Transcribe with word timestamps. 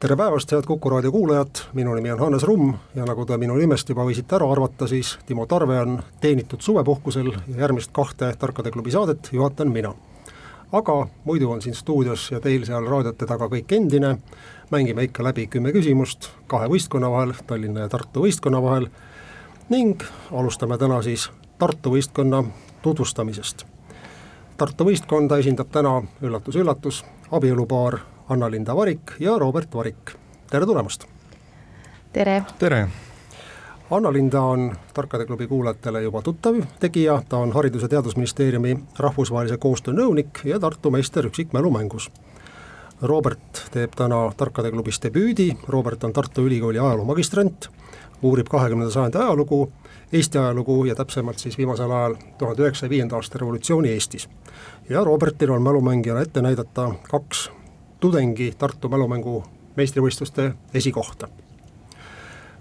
tere 0.00 0.16
päevast, 0.16 0.52
head 0.52 0.64
Kuku 0.64 0.90
raadio 0.90 1.12
kuulajad, 1.12 1.58
minu 1.76 1.94
nimi 1.94 2.10
on 2.10 2.18
Hannes 2.18 2.42
Rumm 2.42 2.72
ja 2.94 3.04
nagu 3.04 3.26
te 3.28 3.36
minu 3.36 3.52
nimest 3.60 3.88
juba 3.92 4.06
võisite 4.08 4.32
ära 4.38 4.46
arvata, 4.48 4.86
siis 4.88 5.18
Timo 5.28 5.44
Tarve 5.46 5.76
on 5.76 5.98
teenitud 6.22 6.62
suvepuhkusel 6.64 7.26
ja 7.34 7.58
järgmist 7.58 7.90
kahte 7.92 8.30
Tarkade 8.38 8.70
klubi 8.72 8.94
saadet 8.94 9.28
juhatan 9.32 9.68
mina. 9.68 9.92
aga 10.72 10.94
muidu 11.24 11.50
on 11.50 11.60
siin 11.62 11.74
stuudios 11.74 12.30
ja 12.30 12.40
teil 12.40 12.64
seal 12.64 12.86
raadiote 12.88 13.26
taga 13.26 13.48
kõik 13.52 13.74
endine, 13.76 14.14
mängime 14.70 15.02
ikka 15.04 15.24
läbi 15.24 15.46
kümme 15.46 15.72
küsimust 15.72 16.30
kahe 16.46 16.68
võistkonna 16.68 17.10
vahel, 17.10 17.34
Tallinna 17.46 17.80
ja 17.80 17.88
Tartu 17.88 18.22
võistkonna 18.24 18.62
vahel, 18.62 18.86
ning 19.68 20.02
alustame 20.32 20.78
täna 20.78 21.02
siis 21.02 21.30
Tartu 21.58 21.90
võistkonna 21.90 22.44
tutvustamisest. 22.82 23.66
Tartu 24.56 24.84
võistkonda 24.84 25.38
esindab 25.38 25.68
täna 25.68 26.02
üllatus-üllatus, 26.22 27.04
abielupaar 27.30 28.00
Anna-Linda 28.30 28.76
Varik 28.76 29.00
ja 29.18 29.38
Robert 29.38 29.74
Varik, 29.74 30.10
tere 30.50 30.66
tulemast! 30.66 31.04
tere! 32.12 32.42
tere! 32.58 32.88
Anna-Linda 33.90 34.40
on 34.40 34.76
Tarkade 34.94 35.26
klubi 35.26 35.46
kuulajatele 35.46 36.02
juba 36.02 36.22
tuttav 36.22 36.54
tegija, 36.80 37.22
ta 37.28 37.36
on 37.36 37.52
Haridus- 37.52 37.82
ja 37.82 37.88
Teadusministeeriumi 37.88 38.76
rahvusvahelise 38.98 39.56
koostöö 39.56 39.94
nõunik 39.94 40.44
ja 40.44 40.60
Tartu 40.60 40.90
meister 40.90 41.26
üksikmälumängus. 41.26 42.10
Robert 43.02 43.66
teeb 43.70 43.98
täna 43.98 44.32
Tarkade 44.36 44.70
klubis 44.70 45.02
debüüdi, 45.02 45.56
Robert 45.68 46.04
on 46.04 46.12
Tartu 46.12 46.46
Ülikooli 46.46 46.78
ajaloo 46.78 47.04
magistrant, 47.04 47.66
uurib 48.22 48.46
kahekümnenda 48.46 48.94
sajandi 48.94 49.18
ajalugu, 49.18 49.72
Eesti 50.12 50.38
ajalugu 50.38 50.84
ja 50.84 50.94
täpsemalt 50.94 51.38
siis 51.38 51.58
viimasel 51.58 51.90
ajal 51.90 52.14
tuhande 52.38 52.62
üheksasaja 52.62 52.90
viienda 52.90 53.16
aasta 53.16 53.38
revolutsiooni 53.38 53.90
Eestis. 53.90 54.28
ja 54.88 55.04
Robertil 55.04 55.50
on 55.50 55.62
mälumängijana 55.62 56.20
ette 56.20 56.42
näidata 56.42 56.92
kaks 57.10 57.50
tudengi 58.00 58.52
Tartu 58.58 58.88
mälumängu 58.88 59.44
meistrivõistluste 59.76 60.52
esikohta. 60.74 61.28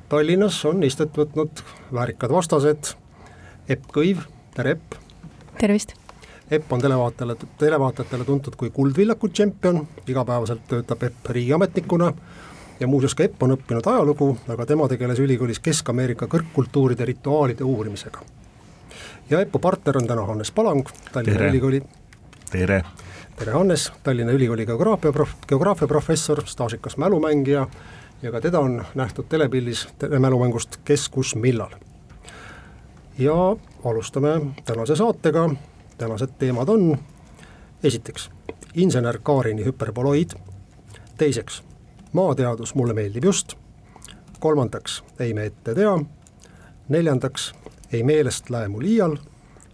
Tallinnas 0.10 0.58
on 0.66 0.84
istet 0.84 1.16
võtnud 1.18 1.64
väärikad 1.94 2.32
vastased, 2.34 2.94
Epp 3.70 3.92
Kõiv, 3.94 4.26
tere 4.56 4.76
Epp! 4.76 4.96
tervist! 5.60 5.94
Epp 6.52 6.72
on 6.74 6.82
televaatajale, 6.82 7.36
televaatajatele 7.58 8.26
tuntud 8.26 8.56
kui 8.58 8.72
Kuldvillaku 8.74 9.30
tšempion, 9.30 9.84
igapäevaselt 10.08 10.66
töötab 10.68 11.04
Epp 11.04 11.30
riigiametnikuna 11.30 12.14
ja 12.80 12.88
muuseas 12.88 13.16
ka 13.16 13.24
Epp 13.24 13.44
on 13.44 13.54
õppinud 13.54 13.86
ajalugu, 13.92 14.32
aga 14.50 14.66
tema 14.66 14.88
tegeles 14.90 15.22
ülikoolis 15.22 15.62
Kesk-Ameerika 15.62 16.28
kõrgkultuuride 16.32 17.06
rituaalide 17.06 17.64
uurimisega. 17.64 18.26
ja 19.30 19.42
Eppu 19.42 19.60
partner 19.60 19.98
on 19.98 20.08
täna 20.08 20.26
Hannes 20.26 20.52
Palang, 20.52 20.90
Tallinna 21.12 21.38
Tere. 21.38 21.50
Ülikooli 21.50 21.84
tere! 22.52 22.84
Tere 23.40 23.52
Hannes, 23.52 23.92
Tallinna 24.04 24.32
Ülikooli 24.32 24.66
geograafia 24.66 25.12
prof-, 25.12 25.36
geograafiaprofessor, 25.48 26.42
staažikas 26.46 26.98
mälumängija 26.98 27.68
ja 28.22 28.32
ka 28.32 28.42
teda 28.42 28.60
on 28.60 28.86
nähtud 28.96 29.26
telepildis 29.30 29.88
telemälumängust 30.00 30.80
Kes, 30.84 31.10
kus, 31.10 31.36
millal. 31.36 31.72
ja 33.18 33.56
alustame 33.86 34.42
tänase 34.66 34.96
saatega, 34.96 35.50
tänased 35.98 36.30
teemad 36.40 36.70
on 36.70 36.98
esiteks, 37.84 38.30
insener 38.76 39.20
Kaarini 39.24 39.66
hüperboloid, 39.66 40.36
teiseks, 41.18 41.64
maateadus 42.14 42.76
mulle 42.76 42.94
meeldib 42.94 43.24
just, 43.24 43.56
kolmandaks, 44.40 45.04
ei 45.20 45.34
me 45.34 45.46
ette 45.46 45.76
tea, 45.76 46.00
neljandaks, 46.90 47.54
ei 47.92 48.04
meelest 48.04 48.50
lähe 48.50 48.68
mul 48.68 48.84
iial. 48.84 49.18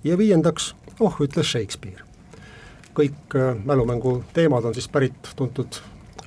Ja 0.04 0.18
viiendaks, 0.18 0.76
oh, 1.00 1.18
ütles 1.22 1.52
Shakespeare 1.52 2.06
kõik 2.96 3.36
äh, 3.36 3.56
mälumängu 3.66 4.24
teemad 4.34 4.66
on 4.66 4.74
siis 4.74 4.88
pärit 4.90 5.34
tuntud 5.36 5.82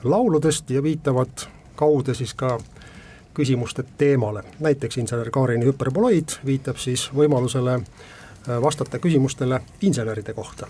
lauludest 0.05 0.71
ja 0.71 0.83
viitavad 0.83 1.49
kaude 1.77 2.15
siis 2.15 2.35
ka 2.35 2.59
küsimuste 3.35 3.85
teemale, 3.99 4.43
näiteks 4.61 4.99
insener 4.99 5.31
Kaarini 5.31 5.67
hüperboloid 5.67 6.41
viitab 6.47 6.77
siis 6.77 7.09
võimalusele 7.15 7.75
äh, 7.79 8.63
vastata 8.63 8.99
küsimustele 8.99 9.61
inseneride 9.81 10.35
kohta. 10.35 10.67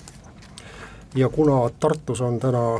ja 1.14 1.28
kuna 1.28 1.70
Tartus 1.80 2.20
on 2.20 2.40
täna 2.40 2.78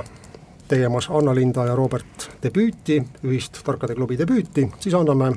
tegemas 0.68 1.08
Anna-Linda 1.10 1.66
ja 1.66 1.76
Robert 1.76 2.30
debüüti, 2.42 3.02
ühist 3.24 3.62
Tarkade 3.64 3.94
klubi 3.94 4.18
debüüti, 4.18 4.68
siis 4.80 4.94
anname 4.94 5.32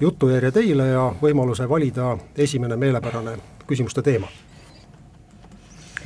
jutujärje 0.00 0.50
teile 0.50 0.86
ja 0.88 1.06
võimaluse 1.22 1.68
valida 1.68 2.18
esimene 2.36 2.76
meelepärane 2.76 3.38
küsimuste 3.66 4.02
teema. 4.02 4.28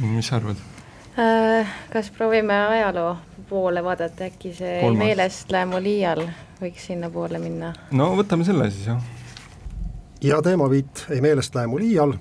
mis 0.01 0.27
sa 0.27 0.37
arvad? 0.37 0.74
Äh, 1.19 1.67
kas 1.93 2.11
proovime 2.11 2.67
ajaloo 2.67 3.17
poole 3.49 3.85
vaadata, 3.85 4.25
äkki 4.25 4.55
see 4.55 4.81
Kolmas. 4.81 4.99
meelest 4.99 5.53
läheb 5.55 5.69
mul 5.71 5.87
iial, 5.87 6.25
võiks 6.59 6.89
sinnapoole 6.89 7.39
minna? 7.39 7.71
no 7.95 8.09
võtame 8.19 8.47
selle 8.47 8.67
siis 8.71 8.89
jah. 8.89 9.03
ja 10.23 10.41
teemaviit 10.43 11.05
Ei 11.15 11.21
meelest 11.23 11.55
lähe 11.55 11.71
mul 11.71 11.85
iial 11.87 12.17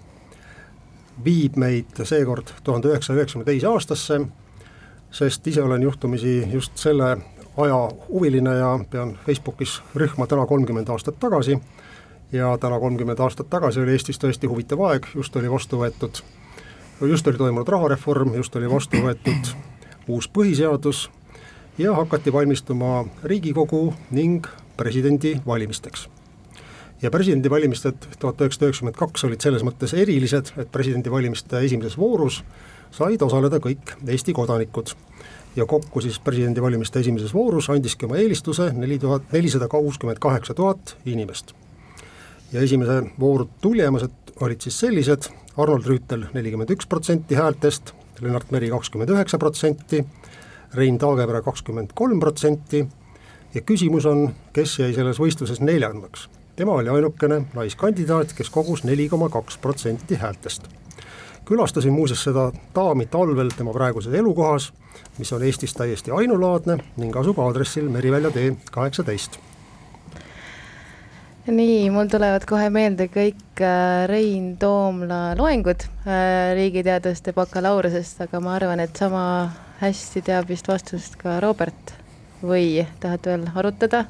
viib 1.25 1.57
meid 1.57 2.03
seekord 2.05 2.53
tuhande 2.63 2.91
üheksasaja 2.91 3.17
üheksakümne 3.23 3.47
teise 3.49 3.71
aastasse, 3.71 4.19
sest 5.11 5.47
ise 5.47 5.63
olen 5.63 5.81
juhtumisi 5.81 6.35
just 6.51 6.77
selle 6.77 7.15
aja 7.57 7.79
huviline 8.09 8.55
ja 8.59 8.75
pean 8.89 9.17
Facebookis 9.25 9.79
rühma 9.95 10.27
täna 10.27 10.45
kolmkümmend 10.45 10.89
aastat 10.89 11.19
tagasi 11.19 11.57
ja 12.31 12.57
täna 12.57 12.79
kolmkümmend 12.79 13.19
aastat 13.19 13.49
tagasi 13.49 13.81
oli 13.81 13.97
Eestis 13.97 14.21
tõesti 14.21 14.49
huvitav 14.49 14.81
aeg, 14.89 15.09
just 15.15 15.35
oli 15.35 15.51
vastu 15.51 15.81
võetud, 15.81 16.21
just 17.07 17.27
oli 17.27 17.37
toimunud 17.37 17.67
rahareform, 17.67 18.33
just 18.35 18.55
oli 18.55 18.69
vastu 18.69 18.97
võetud 19.03 19.53
uus 20.07 20.29
põhiseadus 20.29 21.09
ja 21.77 21.95
hakati 21.95 22.33
valmistuma 22.33 23.05
Riigikogu 23.23 23.93
ning 24.11 24.47
presidendi 24.77 25.37
valimisteks 25.45 26.07
ja 27.03 27.11
presidendivalimised 27.11 28.07
tuhat 28.19 28.41
üheksasada 28.41 28.69
üheksakümmend 28.69 28.97
kaks 28.97 29.25
olid 29.27 29.43
selles 29.43 29.63
mõttes 29.67 29.93
erilised, 29.97 30.53
et 30.57 30.71
presidendivalimiste 30.71 31.59
esimeses 31.67 31.97
voorus 31.99 32.39
said 32.93 33.21
osaleda 33.25 33.59
kõik 33.63 33.97
Eesti 34.07 34.33
kodanikud. 34.33 34.93
ja 35.55 35.65
kokku 35.65 36.01
siis 36.01 36.19
presidendivalimiste 36.19 36.99
esimeses 36.99 37.33
voorus 37.33 37.69
andiski 37.69 38.05
oma 38.05 38.17
eelistuse 38.17 38.71
neli 38.73 38.99
tuhat, 38.99 39.21
nelisada 39.31 39.67
kuuskümmend 39.67 40.19
kaheksa 40.19 40.53
tuhat 40.53 40.97
inimest. 41.05 41.53
ja 42.53 42.61
esimese 42.61 43.03
vooru 43.19 43.49
tulemused 43.61 44.22
olid 44.41 44.61
siis 44.61 44.79
sellised, 44.79 45.29
Arnold 45.57 45.85
Rüütel 45.85 46.27
nelikümmend 46.33 46.69
üks 46.73 46.88
protsenti 46.89 47.35
häältest, 47.35 47.94
Lennart 48.21 48.51
Meri 48.51 48.69
kakskümmend 48.69 49.09
üheksa 49.09 49.38
protsenti, 49.38 50.03
Rein 50.73 50.97
Taagepera 50.97 51.41
kakskümmend 51.41 51.94
kolm 51.94 52.19
protsenti 52.19 52.85
ja 53.53 53.61
küsimus 53.61 54.05
on, 54.09 54.29
kes 54.53 54.79
jäi 54.79 54.94
selles 54.94 55.19
võistluses 55.21 55.61
neljandaks 55.61 56.29
tema 56.55 56.71
oli 56.71 56.89
ainukene 56.89 57.41
naiskandidaat, 57.53 58.33
kes 58.33 58.49
kogus 58.49 58.83
neli 58.83 59.09
koma 59.09 59.29
kaks 59.29 59.57
protsenti 59.57 60.16
häältest. 60.16 60.63
külastasin 61.45 61.94
muuseas 61.94 62.23
seda 62.23 62.51
daami 62.75 63.05
talvel 63.05 63.50
tema 63.57 63.73
praeguses 63.73 64.13
elukohas, 64.13 64.73
mis 65.17 65.33
on 65.33 65.44
Eestis 65.44 65.73
täiesti 65.73 66.11
ainulaadne 66.11 66.77
ning 66.97 67.15
asub 67.17 67.39
aadressil 67.39 67.89
Merivälja 67.89 68.31
tee 68.31 68.55
kaheksateist. 68.71 69.39
Nii, 71.51 71.90
mul 71.92 72.07
tulevad 72.07 72.45
kohe 72.48 72.69
meelde 72.72 73.10
kõik 73.12 73.60
äh, 73.60 74.06
Rein 74.07 74.54
Toomla 74.60 75.34
loengud 75.36 75.84
äh, 76.07 76.54
riigiteaduste 76.56 77.34
bakalaureusest, 77.36 78.22
aga 78.24 78.40
ma 78.44 78.56
arvan, 78.56 78.80
et 78.84 78.95
sama 78.95 79.25
hästi 79.81 80.24
teab 80.24 80.48
vist 80.48 80.69
vastust 80.72 81.18
ka 81.19 81.42
Robert 81.44 81.95
või 82.44 82.86
tahad 83.04 83.28
veel 83.28 83.44
arutada? 83.60 84.06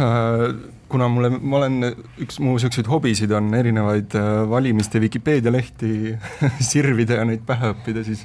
Äh, 0.00 0.46
kuna 0.88 1.10
mulle, 1.12 1.34
ma 1.36 1.60
olen, 1.60 1.90
üks 2.24 2.40
mu 2.40 2.56
niisuguseid 2.56 2.88
hobisid 2.88 3.36
on 3.36 3.52
erinevaid 3.58 4.16
valimiste 4.48 5.02
Vikipeedia 5.04 5.52
lehti 5.52 6.16
sirvida 6.70 7.20
ja 7.20 7.28
neid 7.28 7.44
pähe 7.44 7.74
õppida, 7.74 8.06
siis 8.08 8.24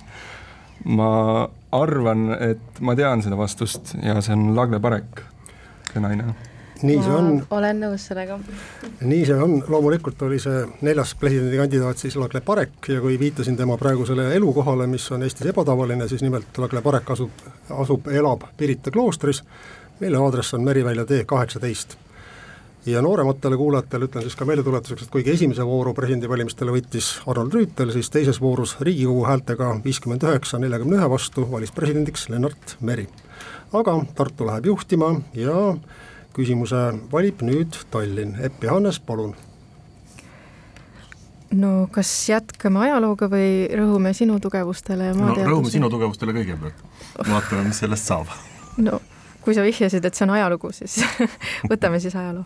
ma 0.87 1.43
arvan, 1.75 2.29
et 2.39 2.79
ma 2.79 2.95
tean 2.95 3.19
seda 3.25 3.35
vastust 3.35 3.97
ja 3.99 4.15
see 4.23 4.39
on 4.39 4.55
Lagle 4.55 4.79
Parek, 4.83 5.25
see 5.91 6.07
naine. 6.07 6.31
Nii 6.83 7.01
see 7.03 7.13
on, 7.15 7.29
ma 7.49 7.57
olen 7.57 7.83
nõus 7.85 8.07
sellega. 8.09 8.39
nii 9.01 9.25
see 9.27 9.37
on, 9.45 9.59
loomulikult 9.67 10.21
oli 10.27 10.39
see 10.43 10.65
neljas 10.81 11.13
presidendikandidaat 11.19 12.01
siis 12.03 12.17
Lagle 12.19 12.41
Parek 12.41 12.91
ja 12.91 13.01
kui 13.03 13.19
viitasin 13.19 13.57
tema 13.59 13.77
praegusele 13.77 14.33
elukohale, 14.35 14.87
mis 14.87 15.05
on 15.11 15.23
Eestis 15.23 15.47
ebatavaline, 15.53 16.07
siis 16.11 16.25
nimelt 16.25 16.57
Lagle 16.57 16.81
Parek 16.81 17.15
asub, 17.15 17.47
asub, 17.83 18.11
elab 18.11 18.49
Pirita 18.57 18.91
kloostris 18.91 19.43
mille 19.99 20.17
aadress 20.17 20.53
on 20.53 20.63
Merivälja 20.63 21.05
tee 21.05 21.25
kaheksateist. 21.25 21.95
ja 22.85 23.01
noorematele 23.01 23.57
kuulajatele 23.57 24.05
ütlen 24.05 24.25
siis 24.25 24.35
ka 24.35 24.45
meeldetuletuseks, 24.45 25.05
et 25.05 25.11
kuigi 25.11 25.31
esimese 25.31 25.63
vooru 25.65 25.93
presidendivalimistele 25.95 26.73
võttis 26.75 27.13
Arnold 27.31 27.53
Rüütel, 27.55 27.93
siis 27.95 28.09
teises 28.11 28.41
voorus 28.43 28.73
Riigikogu 28.81 29.23
häältega 29.23 29.69
viiskümmend 29.85 30.25
üheksa 30.27 30.59
neljakümne 30.59 30.97
ühe 30.99 31.07
vastu 31.09 31.45
valis 31.51 31.71
presidendiks 31.71 32.27
Lennart 32.29 32.75
Meri. 32.81 33.07
aga 33.73 33.95
Tartu 34.15 34.47
läheb 34.49 34.65
juhtima 34.65 35.13
ja 35.33 35.55
küsimuse 36.33 36.83
valib 37.11 37.41
nüüd 37.45 37.77
Tallinn, 37.91 38.37
Epp 38.43 38.63
Johannes, 38.63 38.99
palun 38.99 39.35
no 41.53 41.87
kas 41.93 42.09
jätkame 42.29 42.81
ajalooga 42.87 43.29
või 43.31 43.67
rõhume 43.77 44.13
sinu 44.17 44.39
tugevustele 44.41 45.11
ja 45.11 45.17
no 45.17 45.33
rõhume 45.37 45.71
sinu 45.71 45.89
tugevustele 45.93 46.35
kõigepealt, 46.35 46.79
vaatame, 47.27 47.67
mis 47.69 47.81
sellest 47.83 48.09
saab. 48.09 48.31
no 48.87 48.99
kui 49.43 49.55
sa 49.55 49.65
vihjasid, 49.65 50.05
et 50.05 50.15
see 50.15 50.25
on 50.25 50.33
ajalugu, 50.37 50.71
siis 50.75 51.01
võtame 51.71 51.99
siis 52.03 52.15
ajaloo. 52.15 52.45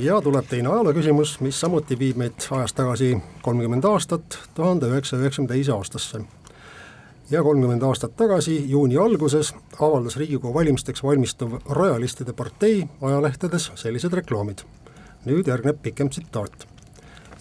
ja 0.00 0.20
tuleb 0.24 0.48
teine 0.50 0.72
ajaloo 0.72 0.94
küsimus, 0.96 1.36
mis 1.44 1.60
samuti 1.60 1.98
viib 2.00 2.18
meid 2.20 2.48
ajas 2.50 2.74
tagasi 2.76 3.14
kolmkümmend 3.44 3.84
aastat, 3.88 4.38
tuhande 4.56 4.90
üheksasaja 4.90 5.26
üheksakümne 5.26 5.54
teise 5.54 5.76
aastasse. 5.76 6.24
Ja 7.30 7.42
kolmkümmend 7.42 7.82
aastat 7.82 8.16
tagasi, 8.16 8.70
juuni 8.70 8.96
alguses, 8.96 9.54
avaldas 9.80 10.16
Riigikogu 10.16 10.54
valimisteks 10.54 11.02
valmistuv 11.02 11.52
Rojalistide 11.70 12.32
partei 12.32 12.88
ajalehtedes 13.02 13.70
sellised 13.74 14.12
reklaamid. 14.12 14.58
nüüd 15.24 15.46
järgneb 15.48 15.82
pikem 15.82 16.10
tsitaat. 16.10 16.66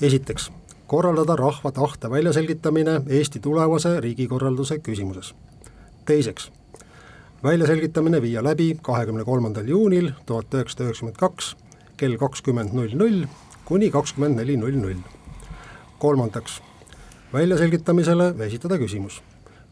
esiteks 0.02 0.52
korraldada 0.88 1.36
rahva 1.36 1.72
tahte 1.72 2.10
väljaselgitamine 2.10 3.02
Eesti 3.08 3.40
tulevase 3.40 4.00
riigikorralduse 4.00 4.80
küsimuses. 4.80 5.36
teiseks, 6.06 6.52
väljaselgitamine 7.44 8.22
viia 8.22 8.44
läbi 8.44 8.78
kahekümne 8.82 9.24
kolmandal 9.24 9.68
juunil 9.68 10.12
tuhat 10.26 10.54
üheksasada 10.54 10.84
üheksakümmend 10.84 11.18
kaks 11.18 11.56
kell 11.98 12.18
kakskümmend 12.18 12.74
null 12.74 12.96
null 12.96 13.26
kuni 13.66 13.92
kakskümmend 13.92 14.36
neli 14.36 14.58
null 14.58 14.76
null. 14.76 15.02
kolmandaks, 16.00 16.62
väljaselgitamisele 17.34 18.34
esitada 18.46 18.78
küsimus, 18.78 19.22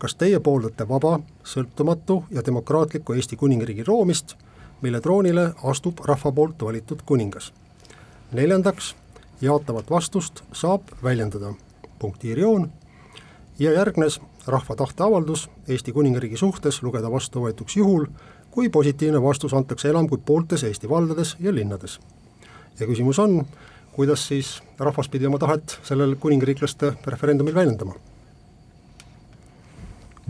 kas 0.02 0.16
teie 0.18 0.40
pooldate 0.42 0.88
vaba, 0.90 1.20
sõltumatu 1.46 2.24
ja 2.34 2.42
demokraatliku 2.46 3.14
Eesti 3.14 3.38
Kuningriigi 3.38 3.86
loomist, 3.88 4.34
mille 4.82 5.02
troonile 5.02 5.52
astub 5.72 6.02
rahva 6.10 6.32
poolt 6.32 6.66
valitud 6.66 7.04
kuningas. 7.06 7.52
neljandaks 8.32 8.96
jaatavat 9.42 9.90
vastust 9.90 10.44
saab 10.54 10.82
väljendada, 11.04 11.54
punktiirjoon, 12.00 12.70
ja 13.60 13.72
järgnes 13.72 14.20
rahva 14.48 14.76
tahteavaldus 14.76 15.50
Eesti 15.68 15.94
Kuningriigi 15.94 16.38
suhtes 16.38 16.82
lugeda 16.84 17.12
vastuvõetuks 17.12 17.78
juhul, 17.78 18.06
kui 18.52 18.70
positiivne 18.70 19.22
vastus 19.22 19.54
antakse 19.54 19.90
enam 19.90 20.10
kui 20.10 20.18
pooltes 20.18 20.64
Eesti 20.64 20.90
valdades 20.90 21.36
ja 21.40 21.54
linnades. 21.54 22.00
ja 22.80 22.88
küsimus 22.88 23.20
on, 23.20 23.46
kuidas 23.94 24.28
siis 24.28 24.64
rahvas 24.80 25.10
pidi 25.10 25.28
oma 25.28 25.38
tahet 25.38 25.80
sellel 25.84 26.16
kuningriiklaste 26.16 26.94
referendumil 27.06 27.56
väljendama 27.56 27.94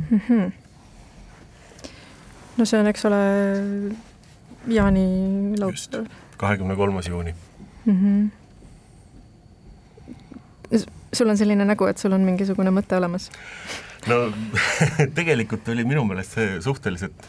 mm? 0.10 0.20
-hmm. 0.28 0.52
no 2.58 2.66
see 2.66 2.80
on, 2.80 2.88
eks 2.88 3.06
ole, 3.06 3.22
jaanilaupäev. 4.68 6.06
kahekümne 6.38 6.76
kolmas 6.76 7.08
juuni 7.08 7.36
mm. 7.86 7.98
-hmm 7.98 8.42
sul 11.14 11.30
on 11.30 11.38
selline 11.38 11.66
nägu, 11.66 11.86
et 11.86 11.98
sul 11.98 12.14
on 12.16 12.24
mingisugune 12.26 12.72
mõte 12.74 12.98
olemas? 12.98 13.30
no 14.10 14.32
tegelikult 15.18 15.68
oli 15.70 15.84
minu 15.86 16.06
meelest 16.10 16.38
see 16.38 16.62
suhteliselt 16.66 17.26
eh, 17.26 17.28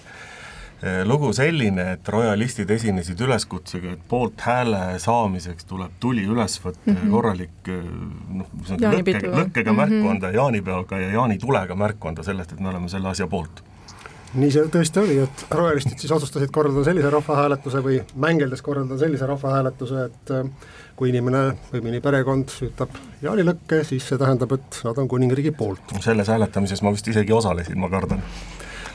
lugu 1.07 1.31
selline, 1.37 1.93
et 1.97 2.09
rojalistid 2.09 2.71
esinesid 2.75 3.21
üleskutsega, 3.23 3.93
et 3.95 4.07
poolthääle 4.09 4.99
saamiseks 5.03 5.69
tuleb 5.71 5.99
tuli 6.03 6.25
üles 6.27 6.59
võtta 6.65 6.91
mm 6.91 6.97
-hmm. 6.97 7.11
korralik 7.11 7.69
eh, 7.69 7.85
noh, 8.39 8.49
lõkkega, 8.71 9.35
lõkkega 9.37 9.73
märku 9.73 9.95
mm 9.95 10.03
-hmm. 10.03 10.11
anda 10.11 10.31
jaanipeoga 10.31 10.99
ja 10.99 11.13
jaanitulega 11.13 11.75
märku 11.75 12.09
anda 12.09 12.23
sellest, 12.23 12.53
et 12.53 12.61
me 12.61 12.69
oleme 12.69 12.89
selle 12.89 13.09
asja 13.09 13.27
poolt 13.27 13.63
nii 14.35 14.51
see 14.53 14.69
tõesti 14.73 15.01
oli, 15.03 15.19
et 15.27 15.45
rohelistid 15.51 15.99
siis 16.01 16.13
otsustasid 16.15 16.51
korraldada 16.55 16.85
sellise 16.85 17.11
rahvahääletuse 17.13 17.83
või 17.85 17.99
mängeldes 18.17 18.63
korraldada 18.65 19.01
sellise 19.01 19.27
rahvahääletuse, 19.29 20.05
et 20.09 20.33
äh, 20.33 20.49
kui 20.97 21.13
inimene 21.13 21.43
või 21.73 21.85
mõni 21.85 22.01
perekond 22.01 22.55
ütleb 22.69 22.97
jaanilõkke, 23.23 23.83
siis 23.85 24.09
see 24.09 24.19
tähendab, 24.21 24.53
et 24.57 24.81
nad 24.87 24.99
on 24.99 25.09
kuningriigi 25.09 25.53
poolt. 25.53 25.95
selles 26.01 26.29
hääletamises 26.33 26.83
ma 26.83 26.93
vist 26.97 27.09
isegi 27.13 27.33
osalesin, 27.33 27.79
ma 27.79 27.91
kardan 27.93 28.25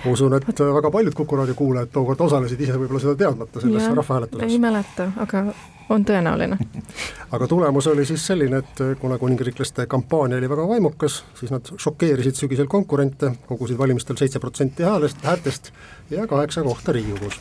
ma 0.05 0.11
usun, 0.11 0.35
et 0.37 0.59
väga 0.59 0.91
paljud 0.91 1.15
Kuku 1.17 1.39
raadio 1.39 1.55
kuulajad 1.57 1.89
tookord 1.93 2.21
osalesid 2.27 2.61
ise 2.61 2.77
võib-olla 2.77 3.01
seda 3.01 3.15
teadmata 3.23 3.63
selles 3.63 3.89
rahvahääletuses. 3.89 4.51
ei 4.51 4.59
mäleta, 4.61 5.09
aga 5.23 5.43
on 5.89 6.05
tõenäoline 6.05 6.57
aga 7.35 7.47
tulemus 7.47 7.87
oli 7.87 8.05
siis 8.05 8.25
selline, 8.27 8.61
et 8.63 8.81
kuna 9.01 9.17
kuningriiklaste 9.17 9.87
kampaania 9.89 10.37
oli 10.37 10.49
väga 10.49 10.67
vaimukas, 10.67 11.21
siis 11.39 11.51
nad 11.53 11.71
šokeerisid 11.77 12.39
sügisel 12.39 12.69
konkurente, 12.71 13.31
kogusid 13.47 13.77
valimistel 13.77 14.19
seitse 14.19 14.39
protsenti 14.43 14.83
häälest, 14.83 15.23
häältest 15.23 15.71
ja 16.09 16.27
kaheksa 16.27 16.63
kohta 16.63 16.91
Riigikogus. 16.91 17.39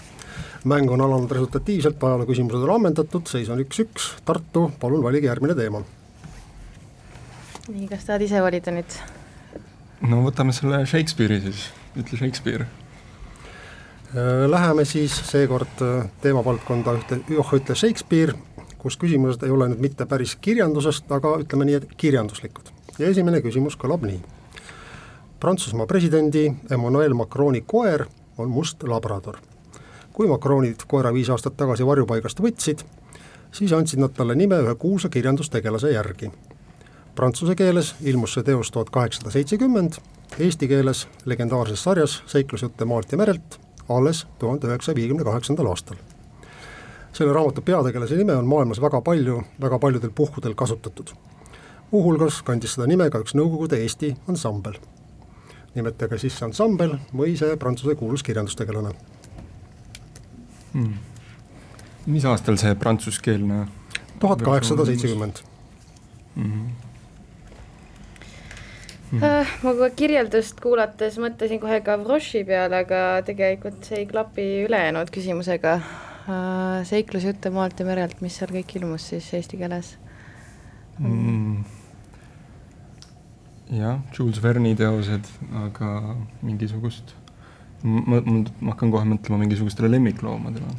mäng 0.64 0.91
on 0.91 1.00
alanud 1.00 1.31
resultatiivselt, 1.31 2.05
ajaloo 2.05 2.26
küsimused 2.26 2.62
on 2.62 2.75
ammendatud, 2.75 3.26
seis 3.31 3.49
on 3.50 3.61
üks-üks, 3.62 4.17
Tartu, 4.25 4.70
palun 4.81 5.03
valige 5.03 5.26
järgmine 5.26 5.55
teema. 5.55 5.82
nii, 7.69 7.88
kas 7.88 8.05
tahad 8.05 8.23
ise 8.23 8.43
valida 8.43 8.75
nüüd? 8.75 8.99
no 10.11 10.23
võtame 10.26 10.53
selle 10.53 10.82
Shakespeare'i 10.87 11.41
siis, 11.41 11.69
ütle 11.96 12.19
Shakespeare 12.19 12.66
Äh, 14.16 14.50
läheme 14.50 14.84
siis 14.84 15.16
seekord 15.31 15.81
äh, 15.82 16.06
teemavaldkonda 16.22 16.93
ühte, 16.94 17.19
oh 17.38 17.48
ütle 17.52 17.75
Shakespeare, 17.75 18.32
kus 18.78 18.94
küsimused 18.96 19.43
ei 19.43 19.50
ole 19.50 19.66
nüüd 19.72 19.82
mitte 19.82 20.06
päris 20.06 20.37
kirjandusest, 20.40 21.10
aga 21.10 21.32
ütleme 21.43 21.66
nii, 21.66 21.81
et 21.81 21.96
kirjanduslikud. 21.98 22.70
ja 22.98 23.10
esimene 23.10 23.43
küsimus 23.43 23.75
kõlab 23.76 24.06
nii. 24.06 24.20
Prantsusmaa 25.43 25.88
presidendi 25.90 26.46
Emmanuel 26.70 27.19
Macroni 27.19 27.64
koer 27.66 28.06
on 28.38 28.48
must 28.48 28.87
labrador. 28.87 29.37
kui 30.12 30.28
Macronid 30.28 30.87
koera 30.87 31.12
viis 31.12 31.28
aastat 31.28 31.56
tagasi 31.56 31.87
varjupaigast 31.87 32.40
võtsid, 32.40 32.87
siis 33.52 33.72
andsid 33.72 33.98
nad 33.98 34.14
talle 34.14 34.34
nime 34.34 34.62
ühe 34.62 34.75
kuulsa 34.75 35.08
kirjandustegelase 35.08 35.90
järgi. 35.93 36.31
Prantsuse 37.14 37.54
keeles 37.54 37.94
ilmus 38.00 38.34
see 38.34 38.43
teos 38.43 38.70
tuhat 38.70 38.90
kaheksasada 38.90 39.31
seitsekümmend, 39.31 39.98
eesti 40.38 40.69
keeles 40.69 41.08
legendaarses 41.25 41.82
sarjas 41.82 42.23
Seiklusjutte 42.26 42.84
maalt 42.84 43.12
ja 43.12 43.19
merelt 43.19 43.61
alles 43.88 44.26
tuhande 44.38 44.67
üheksasaja 44.67 44.96
viiekümne 44.96 45.25
kaheksandal 45.25 45.67
aastal. 45.67 45.96
selle 47.12 47.32
raamatu 47.32 47.62
peategelase 47.62 48.17
nime 48.17 48.37
on 48.37 48.46
maailmas 48.46 48.81
väga 48.81 49.00
palju, 49.00 49.43
väga 49.60 49.79
paljudel 49.79 50.10
puhkudel 50.10 50.55
kasutatud. 50.55 51.10
muuhulgas 51.91 52.43
kandis 52.43 52.74
seda 52.74 52.86
nime 52.86 53.10
ka 53.10 53.19
üks 53.19 53.34
Nõukogude 53.34 53.81
Eesti 53.82 54.17
ansambel. 54.29 54.79
nimetage 55.74 56.19
siis 56.19 56.39
see 56.39 56.46
ansambel 56.46 56.98
või 57.17 57.36
see 57.36 57.56
Prantsuse 57.56 57.94
kuulus 57.94 58.22
kirjandustegelane 58.22 58.91
hmm.. 60.72 60.94
mis 62.06 62.24
aastal 62.24 62.56
see 62.56 62.74
prantsuskeelne 62.74 63.67
tuhat 64.19 64.43
kaheksasada 64.43 64.84
seitsekümmend. 64.84 65.43
-hmm. 69.13 69.63
ma 69.63 69.75
kohe 69.79 69.91
kirjeldust 69.96 70.60
kuulates 70.60 71.19
mõtlesin 71.22 71.60
kohe 71.63 71.81
Gavroši 71.81 72.44
peale, 72.48 72.82
aga 72.84 73.22
tegelikult 73.27 73.84
see 73.86 74.03
ei 74.03 74.06
klapi 74.10 74.46
ülejäänud 74.67 75.13
küsimusega 75.15 75.77
uh,. 75.79 76.82
seiklusjutte 76.84 77.51
maalt 77.51 77.81
ja 77.81 77.86
merelt, 77.86 78.20
mis 78.20 78.36
seal 78.39 78.51
kõik 78.51 78.77
ilmus 78.81 79.08
siis 79.13 79.32
eesti 79.39 79.60
keeles 79.63 79.96
mm.? 80.98 81.65
jah, 83.77 84.01
Jules 84.15 84.43
Verne'i 84.43 84.77
teosed, 84.79 85.31
aga 85.67 86.17
mingisugust, 86.43 87.15
ma, 87.82 88.20
ma, 88.20 88.43
ma 88.60 88.75
hakkan 88.75 88.93
kohe 88.94 89.08
mõtlema 89.08 89.41
mingisugustele 89.43 89.91
lemmikloomadele. 89.91 90.75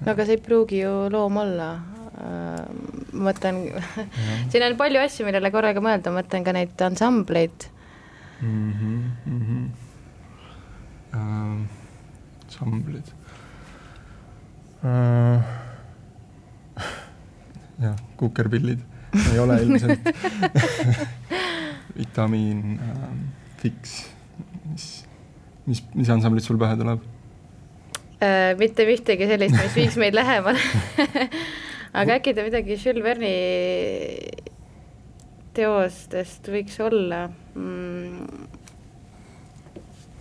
no 0.00 0.12
aga 0.12 0.26
see 0.26 0.38
ei 0.38 0.42
pruugi 0.44 0.82
ju 0.82 0.94
loom 1.12 1.40
olla, 1.44 1.70
ma 2.18 2.97
mõtlen, 3.12 3.64
siin 4.50 4.64
on 4.66 4.76
palju 4.80 5.00
asju, 5.02 5.26
millele 5.28 5.50
korraga 5.54 5.82
mõelda, 5.84 6.12
mõtlen 6.14 6.46
ka 6.46 6.54
neid 6.56 6.86
ansambleid 6.88 7.68
mm. 8.42 8.72
-hmm, 8.72 9.02
mm 9.26 9.42
-hmm. 9.46 9.68
Uh, 11.08 11.64
ansamblid 12.44 13.06
uh,. 14.84 15.42
jah, 17.84 17.96
kukerpillid 18.16 18.80
ei 19.32 19.38
ole 19.38 19.62
ilmselt 19.62 20.00
vitamiin 21.98 22.80
uh,, 22.80 23.08
Fix, 23.58 24.04
mis, 24.70 25.06
mis, 25.66 25.82
mis 25.94 26.10
ansamblid 26.10 26.44
sul 26.44 26.58
pähe 26.58 26.76
tuleb 26.76 27.00
uh,? 27.00 28.58
mitte 28.58 28.84
ühtegi 28.84 29.26
sellist, 29.26 29.56
mis 29.56 29.74
viiks 29.76 29.96
meid 29.96 30.14
lähemale 30.14 30.60
aga 31.98 32.18
äkki 32.18 32.34
ta 32.36 32.44
midagi 32.46 32.76
Jules 32.78 33.04
Verne'i 33.04 33.36
teostest 35.56 36.48
võiks 36.52 36.78
olla 36.84 37.26
mm.? 37.54 38.46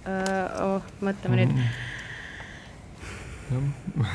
Uh, 0.08 0.48
oh, 0.64 0.86
mõtleme 1.04 1.36
mm. 1.36 1.42
nüüd. 1.42 1.58
jah, 3.52 4.14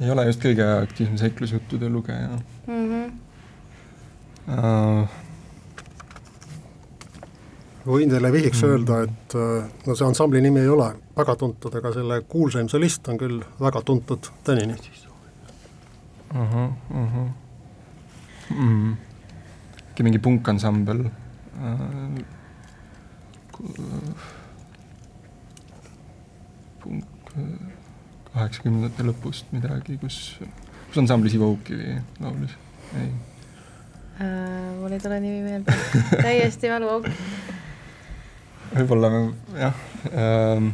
ei 0.00 0.14
ole 0.14 0.24
just 0.30 0.40
kõige 0.42 0.64
aktiivsem 0.78 1.20
seiklusjuttude 1.20 1.90
lugeja 1.92 2.32
mm. 2.32 2.88
-hmm. 2.88 3.12
Uh, 4.44 5.08
võin 7.86 8.10
teile 8.10 8.32
vihiks 8.32 8.62
Mm. 8.62 8.68
öelda, 8.68 9.02
et 9.02 9.34
äh, 9.34 9.70
no 9.86 9.94
see 9.94 10.06
ansambli 10.06 10.40
nimi 10.40 10.60
ei 10.60 10.68
ole 10.68 10.90
väga 11.16 11.36
tuntud, 11.36 11.74
aga 11.74 11.92
selle 11.92 12.20
kuulsaim 12.28 12.68
solist 12.68 13.08
on 13.08 13.18
küll 13.18 13.40
väga 13.60 13.82
tuntud 13.82 14.28
tänini. 14.44 14.74
Ahah, 16.34 16.70
ahah. 16.90 17.28
Mm.. 18.50 18.96
äkki 19.90 20.02
mingi 20.04 20.18
punkansambel 20.18 21.06
uh,. 21.06 22.18
punk 26.82 27.04
kaheksakümnendate 28.34 29.06
lõpust 29.06 29.52
midagi, 29.54 29.96
kus, 30.02 30.18
kus 30.88 30.98
ansamblis 31.00 31.36
Ivo 31.38 31.52
Ukivi 31.54 31.94
laulis, 32.20 32.56
ei. 32.98 33.12
Uh, 34.14 34.80
mul 34.80 34.94
ei 34.94 35.02
tule 35.02 35.20
nimi 35.22 35.40
meelde. 35.42 35.74
Täiesti 36.22 36.70
mäluauk. 36.70 37.06
võib-olla 38.74 39.10
jah 39.58 39.80
ähm, 40.10 40.72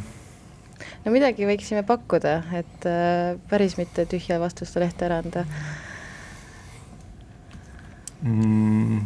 no 1.05 1.13
midagi 1.13 1.47
võiksime 1.49 1.83
pakkuda, 1.87 2.35
et 2.57 2.89
uh, 2.89 3.39
päris 3.51 3.77
mitte 3.79 4.05
tühja 4.09 4.39
vastuste 4.41 4.83
lehte 4.83 5.07
ära 5.07 5.21
anda. 5.23 5.45
mm, 8.21 8.99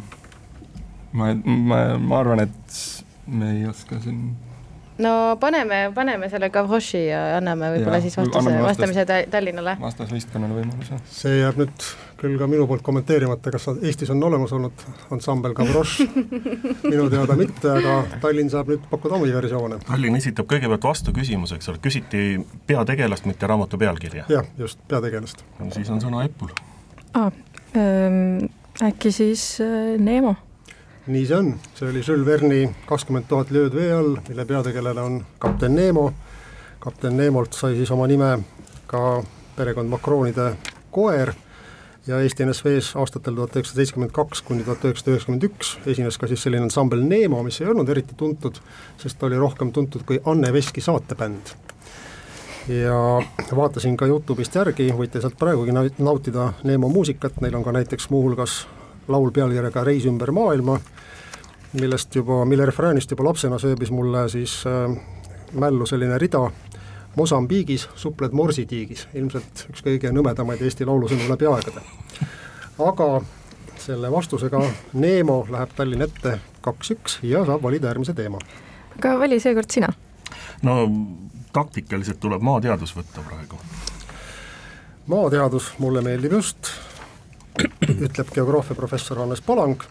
ma, 1.14 1.32
ma, 1.46 1.80
ma 2.00 2.20
arvan, 2.20 2.46
et 2.48 2.82
me 3.28 3.54
ei 3.56 3.68
oska 3.70 4.00
siin 4.04 4.36
no 4.98 5.38
paneme, 5.40 5.92
paneme 5.96 6.30
selle 6.32 6.50
Gavroši 6.54 7.02
ja 7.10 7.22
anname 7.38 7.72
võib-olla 7.76 8.00
siis 8.04 8.16
vastuse, 8.18 8.58
vastamise 8.64 9.06
Ta- 9.08 9.24
Tallinnale. 9.32 9.78
vastasvõistkonnale 9.82 10.60
võimaluse. 10.62 11.00
see 11.12 11.40
jääb 11.42 11.60
nüüd 11.64 11.88
küll 12.20 12.38
ka 12.40 12.48
minu 12.48 12.68
poolt 12.68 12.84
kommenteerimata, 12.86 13.52
kas 13.52 13.68
Eestis 13.76 14.10
on 14.14 14.24
olemas 14.24 14.54
olnud 14.56 14.86
ansambel 15.12 15.54
Gavroš 15.58 15.98
minu 16.92 17.10
teada 17.12 17.36
mitte, 17.40 17.72
aga 17.72 18.20
Tallinn 18.24 18.52
saab 18.54 18.72
nüüd 18.72 18.88
pakkuda 18.92 19.20
omi 19.20 19.34
versioone. 19.36 19.80
Tallinn 19.88 20.20
esitab 20.20 20.50
kõigepealt 20.52 20.88
vastuküsimuse, 20.88 21.60
eks 21.60 21.72
ole, 21.74 21.82
küsiti 21.84 22.24
peategelast, 22.68 23.28
mitte 23.30 23.50
raamatu 23.52 23.80
pealkirja. 23.82 24.30
jah, 24.32 24.48
just, 24.58 24.80
peategelast. 24.88 25.44
siis 25.76 25.92
on 25.92 26.04
sõna 26.04 26.26
Epul. 26.28 26.56
ah,. 27.14 27.32
äkki 28.84 29.12
siis 29.12 29.62
äh, 29.64 29.96
Neemo 30.00 30.36
nii 31.08 31.26
see 31.26 31.38
on, 31.38 31.52
see 31.76 31.90
oli 31.90 32.02
Jules 32.08 32.26
Verne'i 32.26 32.70
kakskümmend 32.90 33.28
tuhat 33.30 33.52
lööd 33.54 33.76
vee 33.78 33.92
all, 33.94 34.16
mille 34.30 34.46
peategelane 34.46 35.02
on 35.02 35.20
kapten 35.40 35.76
Nemo. 35.76 36.14
kapten 36.80 37.18
Nemolt 37.18 37.54
sai 37.54 37.76
siis 37.76 37.92
oma 37.92 38.08
nime 38.08 38.40
ka 38.88 39.22
perekond 39.56 39.90
Macronide 39.90 40.56
koer 40.92 41.34
ja 42.08 42.20
Eesti 42.22 42.46
NSV-s 42.46 42.96
aastatel 43.02 43.36
tuhat 43.36 43.56
üheksasada 43.56 43.82
seitsekümmend 43.82 44.14
kaks 44.14 44.42
kuni 44.46 44.64
tuhat 44.64 44.84
üheksasada 44.86 45.16
üheksakümmend 45.16 45.46
üks 45.48 45.72
esines 45.90 46.18
ka 46.22 46.30
siis 46.30 46.44
selline 46.46 46.68
ansambel 46.68 47.02
Nemo, 47.02 47.42
mis 47.44 47.58
ei 47.62 47.70
olnud 47.72 47.90
eriti 47.90 48.18
tuntud, 48.18 48.60
sest 49.02 49.18
ta 49.20 49.26
oli 49.30 49.40
rohkem 49.42 49.72
tuntud 49.74 50.06
kui 50.06 50.20
Anne 50.26 50.54
Veski 50.54 50.82
saatebänd. 50.86 51.56
ja 52.68 53.00
vaatasin 53.56 53.98
ka 53.98 54.08
Youtube'ist 54.10 54.56
järgi, 54.56 54.90
võite 54.98 55.22
sealt 55.22 55.38
praegugi 55.38 55.74
nautida 55.98 56.52
Nemo 56.64 56.90
muusikat, 56.90 57.42
neil 57.42 57.56
on 57.56 57.66
ka 57.66 57.74
näiteks 57.74 58.10
muuhulgas 58.10 58.66
laul 59.08 59.32
pealkirjaga 59.32 59.84
Reis 59.84 60.06
ümber 60.06 60.32
maailma, 60.32 60.80
millest 61.74 62.16
juba, 62.16 62.44
mille 62.46 62.66
refräänist 62.66 63.12
juba 63.12 63.26
lapsena 63.30 63.60
sööbis 63.62 63.92
mulle 63.92 64.28
siis 64.30 64.64
äh, 64.70 64.94
mällu 65.54 65.86
selline 65.86 66.18
rida, 66.22 66.50
Mosambiigis 67.16 67.88
supled 67.96 68.36
morsitiigis, 68.36 69.08
ilmselt 69.14 69.66
üks 69.70 69.84
kõige 69.86 70.12
nõmedamaid 70.12 70.62
Eesti 70.62 70.86
laulusõnu 70.86 71.30
läbi 71.30 71.48
aegade. 71.48 71.84
aga 72.80 73.22
selle 73.80 74.12
vastusega 74.12 74.62
Neemo 74.94 75.46
läheb 75.50 75.76
Tallinn 75.76 76.02
ette 76.02 76.40
kaks-üks 76.66 77.20
ja 77.24 77.46
saab 77.46 77.64
valida 77.64 77.88
järgmise 77.88 78.14
teema. 78.14 78.40
aga 78.98 79.20
vali 79.20 79.40
seekord 79.40 79.72
sina. 79.72 79.88
no 80.62 80.76
taktikaliselt 81.54 82.20
tuleb 82.20 82.44
maateadus 82.44 82.96
võtta 82.98 83.24
praegu. 83.24 83.60
maateadus 85.08 85.74
mulle 85.80 86.02
meeldib 86.02 86.36
just, 86.40 86.72
ütleb 87.90 88.32
geograafiaprofessor 88.34 89.24
Hannes 89.24 89.42
Palang. 89.42 89.84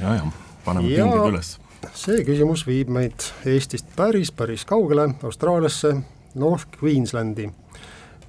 ja, 0.00 0.14
ja 0.14 0.30
paneme 0.64 0.88
pinged 0.88 1.26
üles. 1.32 1.58
see 1.94 2.24
küsimus 2.24 2.66
viib 2.66 2.90
meid 2.92 3.30
Eestist 3.46 3.92
päris, 3.96 4.32
päris 4.32 4.64
kaugele, 4.64 5.10
Austraaliasse, 5.22 5.94
North 6.34 6.66
Queenslandi, 6.82 7.50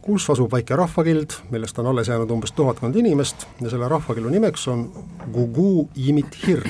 kus 0.01 0.29
asub 0.33 0.51
väike 0.51 0.75
rahvakild, 0.75 1.37
millest 1.53 1.79
on 1.79 1.91
alles 1.91 2.07
jäänud 2.09 2.31
umbes 2.31 2.51
tuhatkond 2.57 2.95
inimest 2.95 3.45
ja 3.61 3.69
selle 3.69 3.87
rahvakillu 3.87 4.29
nimeks 4.29 4.67
on 4.67 4.87
Gugu 5.33 5.89
Yimit 5.97 6.37
Hir. 6.47 6.63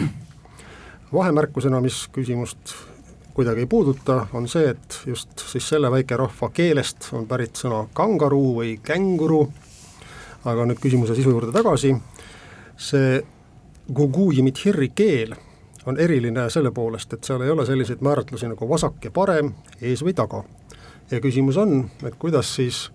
vahemärkusena, 1.14 1.82
mis 1.82 2.10
küsimust 2.12 2.76
kuidagi 3.34 3.60
ei 3.60 3.66
puuduta, 3.66 4.28
on 4.34 4.48
see, 4.48 4.70
et 4.70 5.02
just 5.06 5.30
siis 5.48 5.70
selle 5.70 5.92
väikerahva 5.92 6.50
keelest 6.50 7.10
on 7.14 7.28
pärit 7.28 7.56
sõna 7.56 7.86
kangaruu 7.94 8.56
või 8.60 8.78
känguru, 8.84 9.46
aga 10.46 10.66
nüüd 10.66 10.80
küsimuse 10.84 11.16
sisu 11.16 11.32
juurde 11.32 11.52
tagasi, 11.56 11.96
see 12.78 13.22
Gugu 13.94 14.32
Yimit 14.32 14.66
Hirri 14.66 14.92
keel 14.96 15.36
on 15.86 16.00
eriline 16.00 16.50
selle 16.50 16.72
poolest, 16.72 17.14
et 17.14 17.24
seal 17.24 17.42
ei 17.42 17.50
ole 17.50 17.66
selliseid 17.66 18.04
määratlusi 18.04 18.48
nagu 18.52 18.70
vasak 18.70 19.06
ja 19.06 19.12
parem, 19.12 19.54
ees 19.82 20.04
või 20.06 20.14
taga. 20.18 20.44
Ja 21.12 21.22
küsimus 21.22 21.58
on, 21.58 21.86
et 22.06 22.16
kuidas 22.20 22.56
siis 22.56 22.90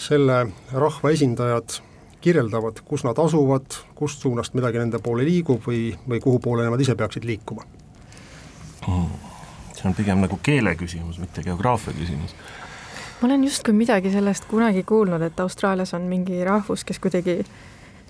selle 0.00 0.46
rahva 0.72 1.10
esindajad 1.12 1.80
kirjeldavad, 2.22 2.80
kus 2.86 3.04
nad 3.04 3.18
asuvad, 3.18 3.66
kust 3.98 4.22
suunast 4.22 4.54
midagi 4.54 4.78
nende 4.78 5.00
poole 5.02 5.24
liigub 5.26 5.64
või, 5.66 5.90
või 6.08 6.20
kuhu 6.22 6.38
poole 6.42 6.66
nemad 6.66 6.80
ise 6.80 6.94
peaksid 6.98 7.26
liikuma. 7.26 7.66
see 9.74 9.88
on 9.88 9.94
pigem 9.98 10.22
nagu 10.22 10.38
keele 10.42 10.74
küsimus, 10.78 11.18
mitte 11.18 11.42
geograafia 11.42 11.94
küsimus. 11.98 12.34
ma 13.20 13.28
olen 13.28 13.44
justkui 13.44 13.74
midagi 13.74 14.10
sellest 14.10 14.46
kunagi 14.50 14.82
kuulnud, 14.82 15.22
et 15.22 15.40
Austraalias 15.40 15.94
on 15.94 16.02
mingi 16.02 16.44
rahvus, 16.44 16.84
kes 16.84 16.98
kuidagi 16.98 17.42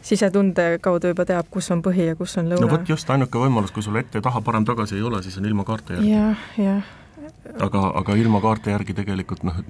sisetunde 0.02 0.78
kaudu 0.80 1.12
juba 1.12 1.24
teab, 1.24 1.46
kus 1.50 1.70
on 1.70 1.82
põhi 1.82 2.08
ja 2.10 2.16
kus 2.16 2.36
on 2.38 2.50
lõuna. 2.50 2.66
no 2.66 2.70
vot 2.70 2.88
just, 2.88 3.10
ainuke 3.10 3.38
võimalus, 3.38 3.72
kui 3.72 3.82
sul 3.82 3.96
ette 3.96 4.18
ja 4.18 4.22
taha 4.22 4.40
parem-tagasi 4.40 4.98
ei 4.98 5.02
ole, 5.02 5.22
siis 5.22 5.38
on 5.38 5.46
ilma 5.48 5.64
kaarte 5.64 5.94
järgi. 5.94 6.10
jah, 6.12 6.48
jah. 6.58 6.82
Aga, 7.60 7.88
aga 8.02 8.16
ilma 8.16 8.40
kaarte 8.40 8.70
järgi 8.70 8.94
tegelikult 8.94 9.42
noh, 9.46 9.60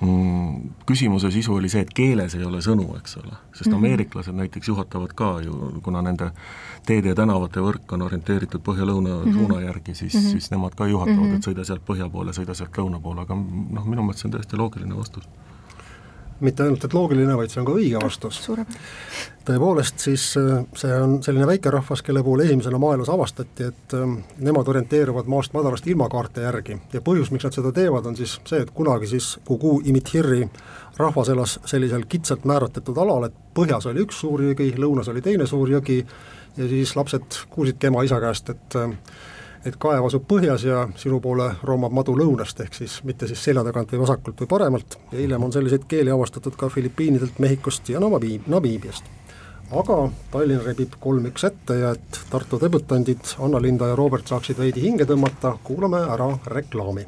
mm, 0.00 0.70
küsimuse 0.86 1.30
sisu 1.34 1.54
oli 1.58 1.70
see, 1.72 1.82
et 1.86 1.92
keeles 1.94 2.34
ei 2.38 2.44
ole 2.46 2.60
sõnu, 2.64 2.86
eks 2.98 3.16
ole, 3.22 3.34
sest 3.52 3.70
Mhm. 3.70 3.76
ameeriklased 3.78 4.34
näiteks 4.34 4.68
juhatavad 4.68 5.14
ka 5.14 5.40
ju, 5.44 5.80
kuna 5.82 6.02
nende 6.02 6.30
teede 6.86 7.08
ja 7.08 7.14
tänavate 7.14 7.60
võrk 7.60 7.92
on 7.92 8.02
orienteeritud 8.02 8.62
põhja-lõuna 8.62 9.08
-hmm. 9.24 9.34
suuna 9.34 9.60
järgi, 9.60 9.94
siis 9.94 10.14
mm, 10.14 10.20
-hmm. 10.20 10.30
siis 10.30 10.50
nemad 10.50 10.74
ka 10.74 10.86
juhatavad 10.86 11.34
et 11.34 11.42
sõida 11.42 11.64
sealt 11.64 11.82
põhja 11.86 12.10
poole, 12.10 12.32
sõida 12.32 12.54
sealt 12.54 12.78
lõuna 12.78 13.00
poole, 13.00 13.20
aga 13.20 13.34
noh, 13.34 13.84
minu 13.84 14.02
meelest 14.02 14.20
see 14.20 14.28
on 14.28 14.32
täiesti 14.32 14.56
loogiline 14.56 14.96
vastus. 14.96 15.28
Mitte 16.40 16.62
ainult, 16.62 16.84
et 16.84 16.94
loogiline, 16.94 17.36
vaid 17.36 17.52
see 17.52 17.60
on 17.62 17.66
ka 17.68 17.74
õige 17.74 18.00
vastus. 18.02 18.38
suurepärane. 18.44 18.80
tõepoolest, 19.48 19.98
siis 20.04 20.24
äh, 20.36 20.64
see 20.76 20.94
on 20.94 21.18
selline 21.24 21.46
väikerahvas, 21.48 22.02
kelle 22.04 22.22
puhul 22.22 22.44
esimesena 22.44 22.78
maailmas 22.78 23.08
avastati, 23.12 23.70
et 23.72 23.94
ähm, 23.96 24.18
nemad 24.44 24.68
orienteeruvad 24.68 25.30
maast 25.30 25.54
madalast 25.56 25.86
ilmakaarte 25.86 26.44
järgi 26.44 26.78
ja 26.92 27.00
põhjus, 27.04 27.32
miks 27.32 27.48
nad 27.48 27.56
seda 27.56 27.72
teevad, 27.72 28.06
on 28.06 28.16
siis 28.16 28.38
see, 28.48 28.60
et 28.60 28.74
kunagi 28.74 29.08
siis 29.08 29.38
Gugu 29.48 29.78
Imithirri 29.84 30.44
rahvas 30.98 31.28
elas 31.32 31.58
sellisel 31.66 32.04
kitsalt 32.08 32.44
määratletud 32.48 32.98
alal, 32.98 33.28
et 33.28 33.40
põhjas 33.54 33.88
oli 33.88 34.04
üks 34.04 34.20
suur 34.20 34.42
jõgi, 34.50 34.72
lõunas 34.76 35.08
oli 35.08 35.24
teine 35.24 35.46
suur 35.46 35.70
jõgi 35.70 36.02
ja 36.58 36.68
siis 36.68 36.94
lapsed 36.96 37.42
kuulsidki 37.50 37.88
ema-isa 37.90 38.20
käest, 38.20 38.50
et 38.52 38.76
äh, 38.76 38.94
et 39.68 39.76
kaev 39.80 40.06
asub 40.08 40.24
põhjas 40.28 40.64
ja 40.66 40.86
sinu 40.98 41.20
poole 41.24 41.50
roomab 41.66 41.94
madu 41.94 42.14
lõunast, 42.18 42.60
ehk 42.64 42.74
siis 42.80 42.98
mitte 43.08 43.28
siis 43.28 43.42
selja 43.44 43.64
tagant 43.66 43.92
või 43.92 44.02
vasakult 44.04 44.40
või 44.42 44.50
paremalt 44.50 44.98
ja 45.12 45.18
hiljem 45.18 45.44
on 45.44 45.54
selliseid 45.54 45.86
keeli 45.88 46.12
avastatud 46.14 46.56
ka 46.58 46.70
Filipiinidelt, 46.72 47.38
Mehhikost 47.38 47.88
ja 47.92 48.00
Namiib-, 48.00 48.48
Namiibiast. 48.48 49.04
aga 49.70 49.98
Tallinn 50.32 50.64
rebib 50.64 50.96
kolm-üks 51.00 51.44
ette 51.44 51.76
ja 51.82 51.92
et 51.96 52.20
Tartu 52.30 52.60
debütandid 52.60 53.36
Anna-Linda 53.38 53.92
ja 53.92 53.96
Robert 53.96 54.26
saaksid 54.28 54.58
veidi 54.58 54.82
hinge 54.86 55.04
tõmmata, 55.04 55.56
kuulame 55.64 56.02
ära 56.08 56.32
reklaami. 56.46 57.06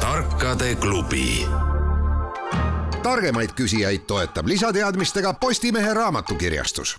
tarkade 0.00 0.74
klubi 0.74 1.46
targemaid 3.04 3.52
küsijaid 3.52 4.06
toetab 4.08 4.46
lisateadmistega 4.48 5.34
Postimehe 5.40 5.94
raamatukirjastus. 5.94 6.96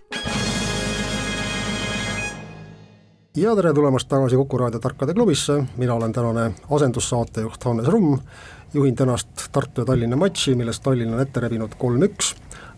ja 3.36 3.56
tere 3.56 3.74
tulemast 3.74 4.08
tagasi 4.08 4.36
Kuku 4.36 4.58
raadio 4.58 4.80
Tarkade 4.80 5.14
klubisse, 5.14 5.64
mina 5.78 5.94
olen 5.94 6.14
tänane 6.14 6.52
asendussaatejuht 6.72 7.64
Hannes 7.64 7.88
Rumm, 7.88 8.20
juhin 8.74 8.96
tänast 8.96 9.28
Tartu 9.52 9.82
ja 9.82 9.86
Tallinna 9.86 10.16
matši, 10.16 10.56
milles 10.56 10.80
Tallinn 10.80 11.14
on 11.14 11.22
ette 11.22 11.40
rebinud 11.40 11.74
kolm-üks, 11.78 12.36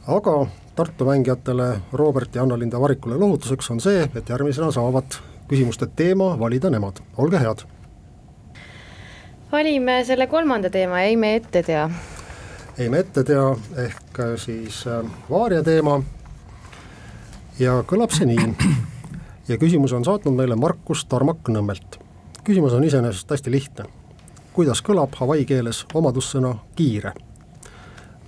aga 0.07 0.45
Tartu 0.75 1.05
mängijatele 1.05 1.71
Robert 1.93 2.35
ja 2.35 2.43
Anna-Linda 2.43 2.79
Varikule 2.79 3.17
lohutuseks 3.17 3.71
on 3.71 3.81
see, 3.83 4.09
et 4.15 4.29
järgmisena 4.29 4.71
saavad 4.71 5.19
küsimuste 5.49 5.87
teema 5.95 6.39
valida 6.39 6.69
nemad, 6.69 7.03
olge 7.17 7.43
head. 7.43 7.67
valime 9.51 10.03
selle 10.03 10.27
kolmanda 10.27 10.69
teema, 10.69 11.01
ei 11.01 11.17
me 11.17 11.35
ette 11.35 11.63
tea. 11.63 11.89
Ei 12.77 12.89
me 12.89 12.99
ette 12.99 13.23
tea, 13.23 13.55
ehk 13.75 14.19
siis 14.37 14.83
äh, 14.87 15.05
Vaarja 15.29 15.63
teema 15.63 16.01
ja 17.59 17.79
kõlab 17.89 18.13
see 18.13 18.27
nii. 18.29 18.53
ja 19.47 19.57
küsimuse 19.57 19.95
on 19.97 20.05
saatnud 20.05 20.35
meile 20.37 20.55
Markus 20.55 21.05
Tarmak 21.05 21.49
Nõmmelt. 21.49 21.97
küsimus 22.43 22.73
on 22.73 22.83
iseenesest 22.83 23.31
hästi 23.31 23.51
lihtne. 23.51 23.85
kuidas 24.53 24.81
kõlab 24.81 25.15
hawaii 25.17 25.45
keeles 25.45 25.85
omadussõna 25.93 26.55
kiire? 26.75 27.13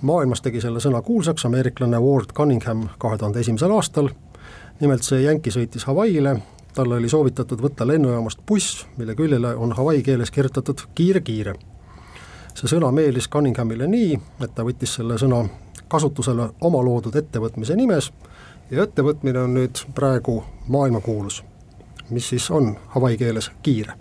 maailmas 0.01 0.41
tegi 0.41 0.61
selle 0.61 0.79
sõna 0.79 1.01
kuulsaks 1.01 1.45
ameeriklane 1.45 1.99
Ward 1.99 2.33
Cunningham 2.33 2.87
kahe 2.97 3.17
tuhande 3.17 3.39
esimesel 3.39 3.71
aastal. 3.71 4.09
nimelt 4.79 5.03
see 5.03 5.21
jänki 5.21 5.51
sõitis 5.51 5.85
Hawaii'le, 5.85 6.39
talle 6.73 6.95
oli 6.95 7.09
soovitatud 7.09 7.61
võtta 7.61 7.87
lennujaamast 7.87 8.39
buss, 8.47 8.85
mille 8.97 9.15
küljele 9.15 9.55
on 9.55 9.71
hawaii 9.77 10.03
keeles 10.03 10.31
kirjutatud 10.31 10.87
kiire-kiire. 10.95 11.53
See 12.53 12.69
sõna 12.71 12.91
meeldis 12.91 13.29
Cunninghamile 13.29 13.87
nii, 13.87 14.19
et 14.43 14.55
ta 14.55 14.65
võttis 14.67 14.97
selle 14.99 15.17
sõna 15.21 15.43
kasutusele 15.89 16.49
oma 16.61 16.81
loodud 16.85 17.15
ettevõtmise 17.15 17.75
nimes 17.77 18.11
ja 18.71 18.83
ettevõtmine 18.83 19.41
on 19.45 19.55
nüüd 19.57 19.81
praegu 19.95 20.41
maailmakuulus, 20.67 21.41
mis 22.09 22.29
siis 22.29 22.49
on 22.51 22.75
hawaii 22.95 23.17
keeles 23.17 23.51
kiire. 23.63 23.93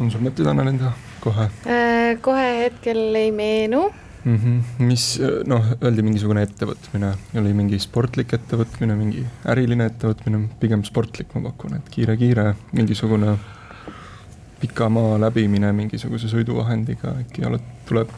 on 0.00 0.10
sul 0.10 0.20
mõtteid, 0.20 0.48
Anna-Linda, 0.50 0.90
kohe? 1.24 1.48
Äh, 1.64 2.18
kohe 2.20 2.48
hetkel 2.58 3.14
ei 3.16 3.30
meenu 3.32 3.86
mm. 4.24 4.36
-hmm. 4.36 4.84
mis 4.84 5.06
noh, 5.46 5.70
öeldi 5.80 6.02
mingisugune 6.02 6.42
ettevõtmine, 6.42 7.14
oli 7.40 7.52
mingi 7.56 7.78
sportlik 7.80 8.34
ettevõtmine, 8.36 8.96
mingi 8.96 9.26
äriline 9.48 9.86
ettevõtmine, 9.86 10.42
pigem 10.60 10.84
sportlik 10.84 11.34
ma 11.34 11.46
pakun, 11.50 11.76
et 11.76 11.88
kiire-kiire, 11.90 12.54
mingisugune 12.72 13.38
pika 14.60 14.88
maa 14.88 15.20
läbimine 15.20 15.72
mingisuguse 15.76 16.30
sõiduvahendiga 16.32 17.16
äkki 17.22 17.46
oled, 17.48 17.64
tuleb 17.88 18.12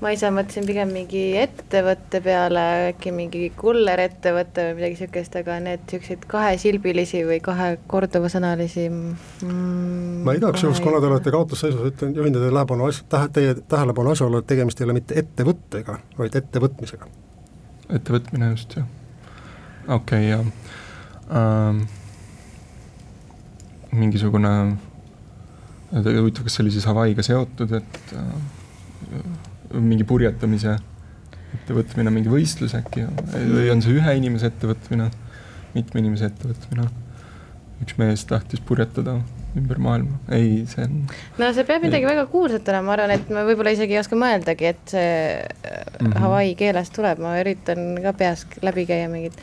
ma 0.00 0.12
ise 0.12 0.28
mõtlesin 0.32 0.66
pigem 0.68 0.90
mingi 0.92 1.22
ettevõtte 1.40 2.20
peale, 2.24 2.62
äkki 2.90 3.12
mingi 3.16 3.46
kullerettevõte 3.56 4.66
või 4.68 4.76
midagi 4.76 4.96
niisugust, 4.98 5.38
aga 5.40 5.56
need 5.64 5.84
niisuguseid 5.86 6.26
kahesilbilisi 6.28 7.22
või 7.28 7.38
kahe 7.44 7.70
korduvasõnalisi 7.88 8.86
mm, 8.90 10.26
ma 10.26 10.36
igaks 10.36 10.66
juhuks, 10.66 10.82
kuna 10.84 11.00
te 11.00 11.08
olete 11.08 11.32
kaotusseisus, 11.32 11.86
ütlen, 11.92 12.12
juhin 12.18 12.36
teie 12.36 12.44
tähelepanu 12.44 12.90
as-, 12.90 13.04
tähe-, 13.12 13.30
teie 13.32 13.54
tähelepanu 13.72 14.12
asjaolu, 14.12 14.42
et 14.42 14.50
tegemist 14.52 14.80
ei 14.80 14.88
ole 14.88 14.98
mitte 14.98 15.16
ettevõttega, 15.22 15.98
vaid 16.18 16.36
ettevõtmisega. 16.42 17.08
ettevõtmine 17.96 18.50
just, 18.52 18.76
jah. 18.76 18.90
okei 19.88 19.94
okay,, 19.96 20.28
jah 20.34 20.44
ähm,. 21.32 21.86
mingisugune, 23.96 24.52
huvitav, 26.04 26.44
kas 26.46 26.58
see 26.58 26.66
oli 26.66 26.74
siis 26.74 26.86
Hawaii'ga 26.88 27.24
seotud, 27.24 27.72
et 27.78 28.12
äh, 28.16 28.28
mingi 29.72 30.04
purjetamise 30.08 30.76
ettevõtmine, 31.56 32.12
mingi 32.12 32.30
võistlus 32.30 32.74
äkki 32.76 33.06
või 33.32 33.70
on 33.72 33.82
see 33.84 33.96
ühe 33.96 34.16
inimese 34.18 34.50
ettevõtmine, 34.52 35.10
mitme 35.76 36.02
inimese 36.02 36.30
ettevõtmine? 36.30 36.88
üks 37.84 37.98
mees 38.00 38.22
tahtis 38.24 38.62
purjetada 38.64 39.18
ümber 39.56 39.78
maailma, 39.80 40.18
ei, 40.32 40.64
see 40.68 40.84
on. 40.84 41.02
no 41.40 41.48
see 41.56 41.64
peab 41.68 41.84
midagi 41.84 42.04
ei. 42.04 42.10
väga 42.10 42.26
kuulsat 42.32 42.68
olema, 42.72 42.86
ma 42.88 42.94
arvan, 42.96 43.12
et 43.16 43.30
me 43.32 43.44
võib-olla 43.48 43.72
isegi 43.76 43.96
ei 43.96 44.00
oska 44.00 44.18
mõeldagi, 44.20 44.70
et 44.72 44.92
see 44.92 45.10
mm 45.36 46.06
-hmm. 46.06 46.18
Hawaii 46.24 46.54
keelest 46.56 46.94
tuleb, 46.96 47.20
ma 47.24 47.34
üritan 47.40 47.98
ka 48.04 48.12
peas 48.16 48.46
läbi 48.64 48.86
käia 48.88 49.08
mingid. 49.12 49.36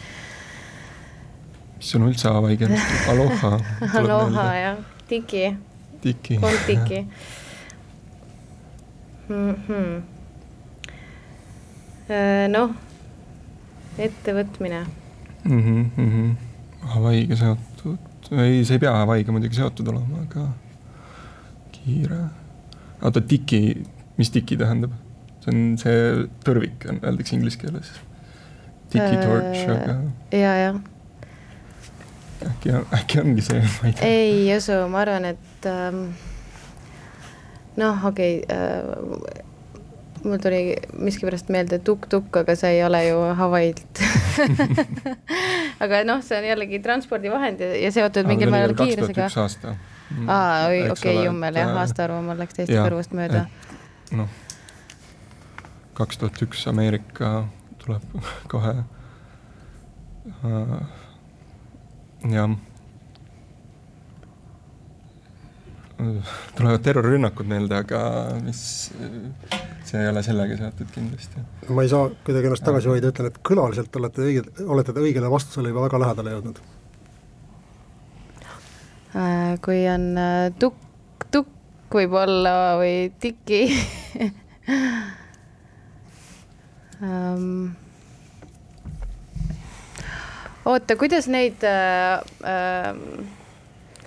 mis 1.77 1.95
on 1.95 2.07
üldse 2.10 2.29
Hawaii 2.29 2.57
keelest, 2.57 3.10
aloha. 3.13 3.60
aloha 4.01 4.48
jah, 4.55 4.81
tiki. 5.07 5.45
Tiki. 6.03 6.39
kontiki 6.43 7.05
mm. 9.30 9.56
-hmm 9.67 10.13
Äh, 12.12 12.49
noh, 12.51 12.73
ettevõtmine 13.95 14.82
mm. 15.45 15.60
-hmm, 15.60 15.84
mm 15.95 16.10
-hmm. 16.10 16.34
Hawaii'ga 16.93 17.36
seotud, 17.39 18.32
ei, 18.32 18.65
see 18.65 18.75
ei 18.75 18.80
pea 18.84 18.91
Hawaii'ga 18.91 19.32
muidugi 19.32 19.56
seotud 19.56 19.88
olema, 19.88 20.25
aga 20.25 20.49
kiire. 21.71 22.17
oota, 23.01 23.21
tiki, 23.21 23.86
mis 24.17 24.32
tiki 24.32 24.58
tähendab? 24.58 24.91
see 25.39 25.54
on 25.56 25.77
see 25.77 26.27
tõrvik, 26.43 26.86
öeldakse 26.91 27.36
inglise 27.36 27.60
keeles. 27.60 27.91
Tiki 28.89 29.17
torch, 29.23 29.63
äh, 29.63 29.71
aga. 29.71 29.95
ja, 30.32 30.54
jah. 30.60 30.82
äkki, 32.51 32.75
äkki 32.99 33.19
ongi 33.23 33.41
see, 33.41 33.63
ma 33.80 33.88
ei 33.88 33.93
tea. 33.93 34.08
ei 34.08 34.58
usu, 34.58 34.82
ma 34.91 35.06
arvan, 35.08 35.32
et 35.32 35.52
ähm, 35.69 36.06
noh, 37.80 38.06
okei 38.06 38.43
okay, 38.43 38.58
äh, 38.58 39.52
mul 40.23 40.38
tuli 40.38 40.76
miskipärast 40.97 41.49
meelde 41.52 41.80
tuk-tuk, 41.84 42.32
aga 42.39 42.56
see 42.56 42.78
ei 42.78 42.84
ole 42.86 43.02
ju 43.08 43.17
Hawaiilt 43.39 44.04
aga 45.84 46.04
noh, 46.08 46.21
see 46.23 46.38
on 46.39 46.47
jällegi 46.47 46.80
transpordivahend 46.84 47.63
ja, 47.63 47.73
ja 47.84 47.91
seotud 47.91 48.30
mingil 48.30 48.52
määral 48.54 48.76
kiirusega. 48.78 49.28
aasta. 49.43 49.76
Mm. 50.13 50.30
aa, 50.30 50.65
oi, 50.69 50.82
okei, 50.93 51.17
jummel 51.26 51.58
jah, 51.58 51.76
aastaarvu 51.84 52.21
mul 52.26 52.39
läks 52.39 52.60
täiesti 52.60 52.78
kõrvust 52.78 53.15
mööda. 53.17 53.45
noh, 54.15 54.30
kaks 55.97 56.21
tuhat 56.21 56.43
üks 56.45 56.67
Ameerika 56.71 57.36
tuleb 57.84 58.19
kohe 58.52 58.76
uh,. 60.43 60.78
jah 62.32 62.56
tulevad 66.57 66.83
terrorirünnakud 66.85 67.49
meelde, 67.49 67.79
aga 67.83 68.01
mis, 68.43 68.61
see 69.87 69.99
ei 70.01 70.09
ole 70.11 70.23
sellega 70.25 70.57
seotud 70.59 70.93
kindlasti. 70.93 71.43
ma 71.69 71.85
ei 71.85 71.91
saa 71.91 72.07
kuidagi 72.25 72.49
ennast 72.49 72.65
tagasi 72.67 72.91
hoida, 72.91 73.11
ütlen, 73.13 73.29
et 73.31 73.41
kõlaliselt 73.49 73.99
olete 73.99 74.25
õige, 74.27 74.45
olete 74.65 74.95
te 74.95 75.03
õigele 75.03 75.31
vastusele 75.33 75.73
juba 75.73 75.85
väga 75.87 76.01
lähedale 76.05 76.37
jõudnud. 76.37 76.63
Äh, 79.13 79.53
kui 79.61 79.83
on 79.91 80.09
äh, 80.17 80.47
tukk, 80.59 81.27
tukk 81.33 81.93
võib-olla 81.93 82.55
või 82.79 82.97
tiki 83.21 83.61
um, 87.03 87.69
oota, 90.65 90.95
kuidas 90.97 91.27
neid 91.31 91.63
äh, 91.67 92.19
äh, 92.47 93.39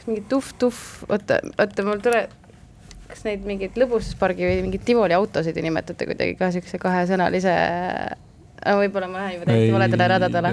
mingi 0.07 0.23
tuhv-tuhv, 0.31 0.83
oota, 1.11 1.39
oota, 1.59 1.85
mul 1.87 2.03
tuleb, 2.05 2.35
kas 3.11 3.25
neid 3.27 3.47
mingeid 3.47 3.79
lõbustuspargi 3.79 4.47
või 4.47 4.61
mingeid 4.67 4.85
Tivoli 4.87 5.17
autosid 5.17 5.57
ei 5.57 5.67
nimetate 5.67 6.09
kuidagi 6.09 6.37
ka 6.39 6.51
niisuguse 6.51 6.81
kahesõnalise, 6.83 7.55
võib-olla 8.81 9.11
ma 9.11 9.25
lähen 9.25 9.39
juba 9.39 9.51
täiesti 9.51 9.75
valedele 9.75 10.09
radadele. 10.15 10.53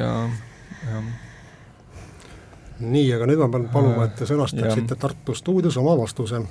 nii, 2.84 3.08
aga 3.16 3.30
nüüd 3.30 3.42
ma 3.42 3.50
pean 3.54 3.70
paluma, 3.74 4.08
et 4.10 4.18
te 4.20 4.30
sõnastaksite 4.30 4.98
Tartu 5.00 5.36
stuudios 5.38 5.78
oma 5.82 5.96
vastuse. 6.00 6.42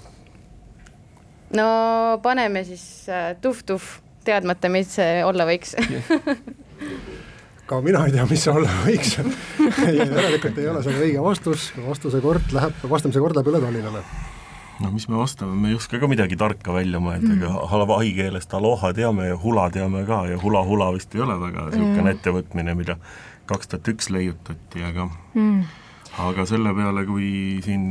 no 1.58 1.66
paneme 2.22 2.64
siis 2.64 2.86
äh, 3.10 3.34
tuhv-tuhv, 3.40 3.98
teadmata, 4.24 4.70
mis 4.70 4.94
see 4.98 5.24
olla 5.26 5.46
võiks 5.48 5.74
ka 7.72 7.80
mina 7.84 8.04
ei 8.06 8.12
tea, 8.14 8.26
mis 8.28 8.44
see 8.44 8.52
olla 8.52 8.76
võiks 8.84 9.16
järelikult 10.02 10.60
ei 10.60 10.68
ole 10.68 10.84
see 10.84 11.00
õige 11.06 11.24
vastus, 11.24 11.70
vastuse 11.86 12.20
kord 12.24 12.54
läheb, 12.54 12.84
vastamise 12.90 13.22
kord 13.22 13.38
läheb 13.38 13.50
üle 13.52 13.60
Tallinnale. 13.64 14.02
no 14.82 14.90
mis 14.92 15.08
me 15.08 15.18
vastame, 15.20 15.56
me 15.58 15.72
ei 15.72 15.78
oska 15.78 16.00
ka 16.02 16.10
midagi 16.10 16.36
tarka 16.40 16.74
välja 16.76 17.00
mõelda 17.02 17.30
mm., 17.30 17.38
ega 17.38 17.68
halavai 17.72 18.10
keelest 18.16 18.56
aloha 18.58 18.92
teame 18.96 19.30
ja 19.30 19.38
hula 19.40 19.68
teame 19.74 20.04
ka 20.08 20.24
ja 20.30 20.40
hula-hula 20.42 20.90
vist 20.96 21.14
ei 21.16 21.24
ole 21.24 21.38
väga 21.40 21.70
niisugune 21.70 22.02
mm. 22.02 22.10
ettevõtmine, 22.16 22.76
mida 22.78 22.98
kaks 23.50 23.72
tuhat 23.72 23.92
üks 23.94 24.10
leiutati, 24.12 24.84
aga 24.88 25.08
mm. 25.32 25.62
aga 26.28 26.48
selle 26.50 26.74
peale, 26.76 27.06
kui 27.08 27.30
siin 27.64 27.86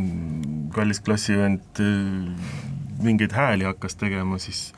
kallis 0.76 1.02
klassivend 1.06 1.82
äh, 1.82 2.62
mingeid 3.02 3.34
hääli 3.34 3.65
hakkas 3.65 3.98
tegema, 3.98 4.38
siis 4.41 4.70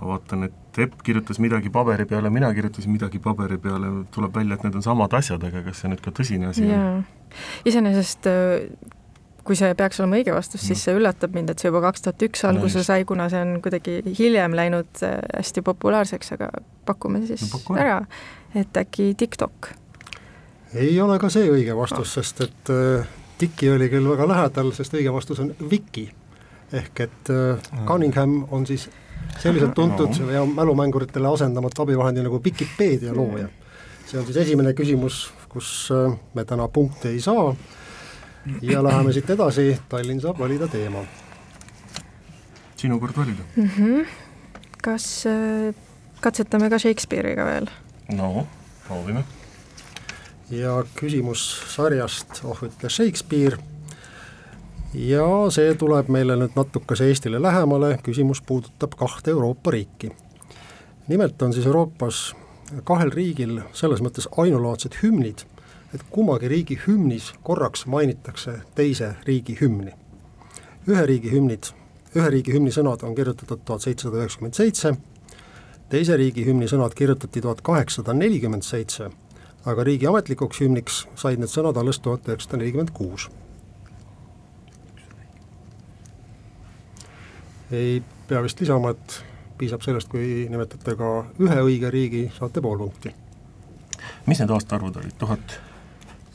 ma 0.00 0.14
vaatan, 0.14 0.48
et 0.50 0.61
Epp 0.78 1.02
kirjutas 1.04 1.36
midagi 1.42 1.68
paberi 1.68 2.06
peale, 2.08 2.30
mina 2.32 2.48
kirjutasin 2.56 2.92
midagi 2.94 3.18
paberi 3.20 3.58
peale, 3.60 3.90
tuleb 4.14 4.36
välja, 4.36 4.56
et 4.56 4.64
need 4.64 4.78
on 4.80 4.84
samad 4.86 5.12
asjad, 5.18 5.42
aga 5.44 5.60
kas 5.66 5.82
see 5.82 5.92
nüüd 5.92 6.00
ka 6.00 6.14
tõsine 6.16 6.48
asi 6.48 6.64
on? 6.72 7.02
iseenesest 7.68 8.28
äh, 8.30 8.64
kui 9.44 9.58
see 9.58 9.74
peaks 9.78 10.00
olema 10.00 10.18
õige 10.20 10.34
vastus, 10.34 10.62
siis 10.64 10.82
see 10.86 10.94
üllatab 10.96 11.34
mind, 11.34 11.50
et 11.52 11.62
see 11.62 11.70
juba 11.70 11.82
kaks 11.88 12.04
tuhat 12.04 12.24
üks 12.28 12.44
alguse 12.46 12.84
sai, 12.86 13.04
kuna 13.08 13.28
see 13.32 13.42
on 13.42 13.56
kuidagi 13.64 13.98
hiljem 14.18 14.54
läinud 14.58 15.02
äh, 15.06 15.18
hästi 15.34 15.64
populaarseks, 15.66 16.34
aga 16.36 16.50
pakume 16.88 17.24
siis 17.26 17.46
no, 17.46 17.50
paku 17.56 17.78
ära, 17.80 17.98
et 18.58 18.82
äkki 18.84 19.12
TikTok? 19.18 19.72
ei 20.78 20.94
ole 21.04 21.18
ka 21.20 21.28
see 21.32 21.50
õige 21.50 21.76
vastus, 21.76 22.14
sest 22.16 22.40
et 22.46 22.72
äh, 22.72 23.10
Tiki 23.42 23.72
oli 23.72 23.88
küll 23.90 24.06
väga 24.06 24.28
lähedal, 24.30 24.70
sest 24.76 24.94
õige 24.94 25.12
vastus 25.12 25.40
on 25.42 25.50
Viki. 25.70 26.06
ehk 26.72 27.00
et 27.04 27.30
äh, 27.34 27.72
Cunningham 27.88 28.44
on 28.50 28.66
siis 28.66 28.88
selliselt 29.38 29.74
tuntud 29.74 30.32
ja 30.32 30.46
mälumänguritele 30.46 31.28
asendamatu 31.28 31.82
abivahendi 31.82 32.22
nagu 32.22 32.40
Vikipeedia 32.44 33.14
looja. 33.16 33.48
see 34.06 34.20
on 34.20 34.26
siis 34.26 34.36
esimene 34.36 34.72
küsimus, 34.72 35.32
kus 35.48 35.88
äh, 35.92 36.18
me 36.34 36.44
täna 36.44 36.68
punkti 36.68 37.08
ei 37.08 37.20
saa 37.20 37.54
ja 38.62 38.82
läheme 38.88 39.12
siit 39.12 39.30
edasi, 39.30 39.78
Tallinn 39.88 40.20
saab 40.20 40.38
valida 40.38 40.68
teema. 40.68 41.04
sinu 42.76 43.00
kord 43.00 43.16
valida 43.16 43.42
mm. 43.56 43.70
-hmm. 43.78 44.06
kas 44.82 45.24
äh, 45.26 45.74
katsetame 46.20 46.70
ka 46.70 46.78
Shakespeare'iga 46.78 47.44
veel? 47.44 47.66
no, 48.12 48.46
proovime. 48.86 49.24
ja 50.50 50.84
küsimus 50.94 51.62
sarjast 51.74 52.44
Oh 52.44 52.58
ütle 52.62 52.88
Shakespeare 52.88 53.56
ja 54.94 55.26
see 55.50 55.72
tuleb 55.78 56.10
meile 56.12 56.36
nüüd 56.36 56.56
natukese 56.56 57.06
Eestile 57.08 57.40
lähemale, 57.42 57.96
küsimus 58.04 58.42
puudutab 58.46 58.96
kahte 58.98 59.30
Euroopa 59.30 59.70
riiki. 59.70 60.12
nimelt 61.08 61.42
on 61.42 61.52
siis 61.52 61.66
Euroopas 61.66 62.34
kahel 62.84 63.10
riigil 63.10 63.60
selles 63.72 64.02
mõttes 64.04 64.28
ainulaadsed 64.36 64.98
hümnid, 65.02 65.44
et 65.94 66.04
kummagi 66.10 66.48
riigi 66.48 66.78
hümnis 66.86 67.32
korraks 67.42 67.86
mainitakse 67.86 68.60
teise 68.74 69.14
riigi 69.26 69.56
hümni. 69.60 69.92
ühe 70.88 71.06
riigi 71.06 71.32
hümnid, 71.32 71.72
ühe 72.16 72.30
riigi 72.30 72.52
hümni 72.52 72.70
sõnad 72.70 73.02
on 73.02 73.14
kirjutatud 73.14 73.60
tuhat 73.64 73.80
seitsesada 73.80 74.16
üheksakümmend 74.16 74.54
seitse, 74.54 74.94
teise 75.88 76.16
riigi 76.16 76.46
hümni 76.46 76.68
sõnad 76.68 76.94
kirjutati 76.94 77.40
tuhat 77.40 77.60
kaheksasada 77.60 78.12
nelikümmend 78.12 78.62
seitse, 78.62 79.08
aga 79.64 79.84
riigi 79.84 80.06
ametlikuks 80.06 80.60
hümniks 80.60 81.06
said 81.14 81.38
need 81.38 81.48
sõnad 81.48 81.80
alles 81.80 81.98
tuhat 81.98 82.28
üheksasada 82.28 82.60
nelikümmend 82.60 82.92
kuus 82.92 83.30
ei 87.72 88.02
pea 88.28 88.42
vist 88.44 88.60
lisama, 88.60 88.92
et 88.92 89.18
piisab 89.58 89.84
sellest, 89.84 90.10
kui 90.12 90.46
nimetate 90.50 90.96
ka 90.98 91.10
ühe 91.42 91.58
õige 91.66 91.90
riigi, 91.92 92.24
saate 92.38 92.62
pool 92.64 92.78
punkti. 92.78 93.14
mis 94.26 94.40
need 94.40 94.50
aastaarvud 94.50 94.96
olid, 94.96 95.14
tuhat? 95.18 95.60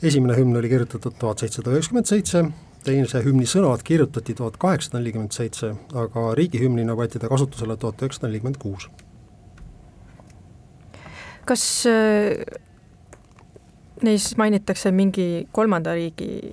esimene 0.02 0.36
hümn 0.38 0.56
oli 0.56 0.68
kirjutatud 0.70 1.16
tuhat 1.18 1.42
seitsesada 1.42 1.74
üheksakümmend 1.74 2.08
seitse, 2.08 2.44
teise 2.86 3.22
hümni 3.24 3.48
sõnad 3.50 3.82
kirjutati 3.84 4.34
tuhat 4.38 4.56
kaheksasada 4.62 5.00
nelikümmend 5.00 5.34
seitse, 5.34 5.72
aga 5.94 6.30
riigihümnina 6.38 6.94
võeti 6.98 7.20
ta 7.20 7.30
kasutusele 7.30 7.76
tuhat 7.76 8.02
üheksasada 8.02 8.30
nelikümmend 8.30 8.60
kuus. 8.62 8.88
kas 11.48 11.62
äh, 11.88 12.44
neis 14.04 14.30
mainitakse 14.36 14.92
mingi 14.92 15.48
kolmanda 15.52 15.94
riigi 15.96 16.52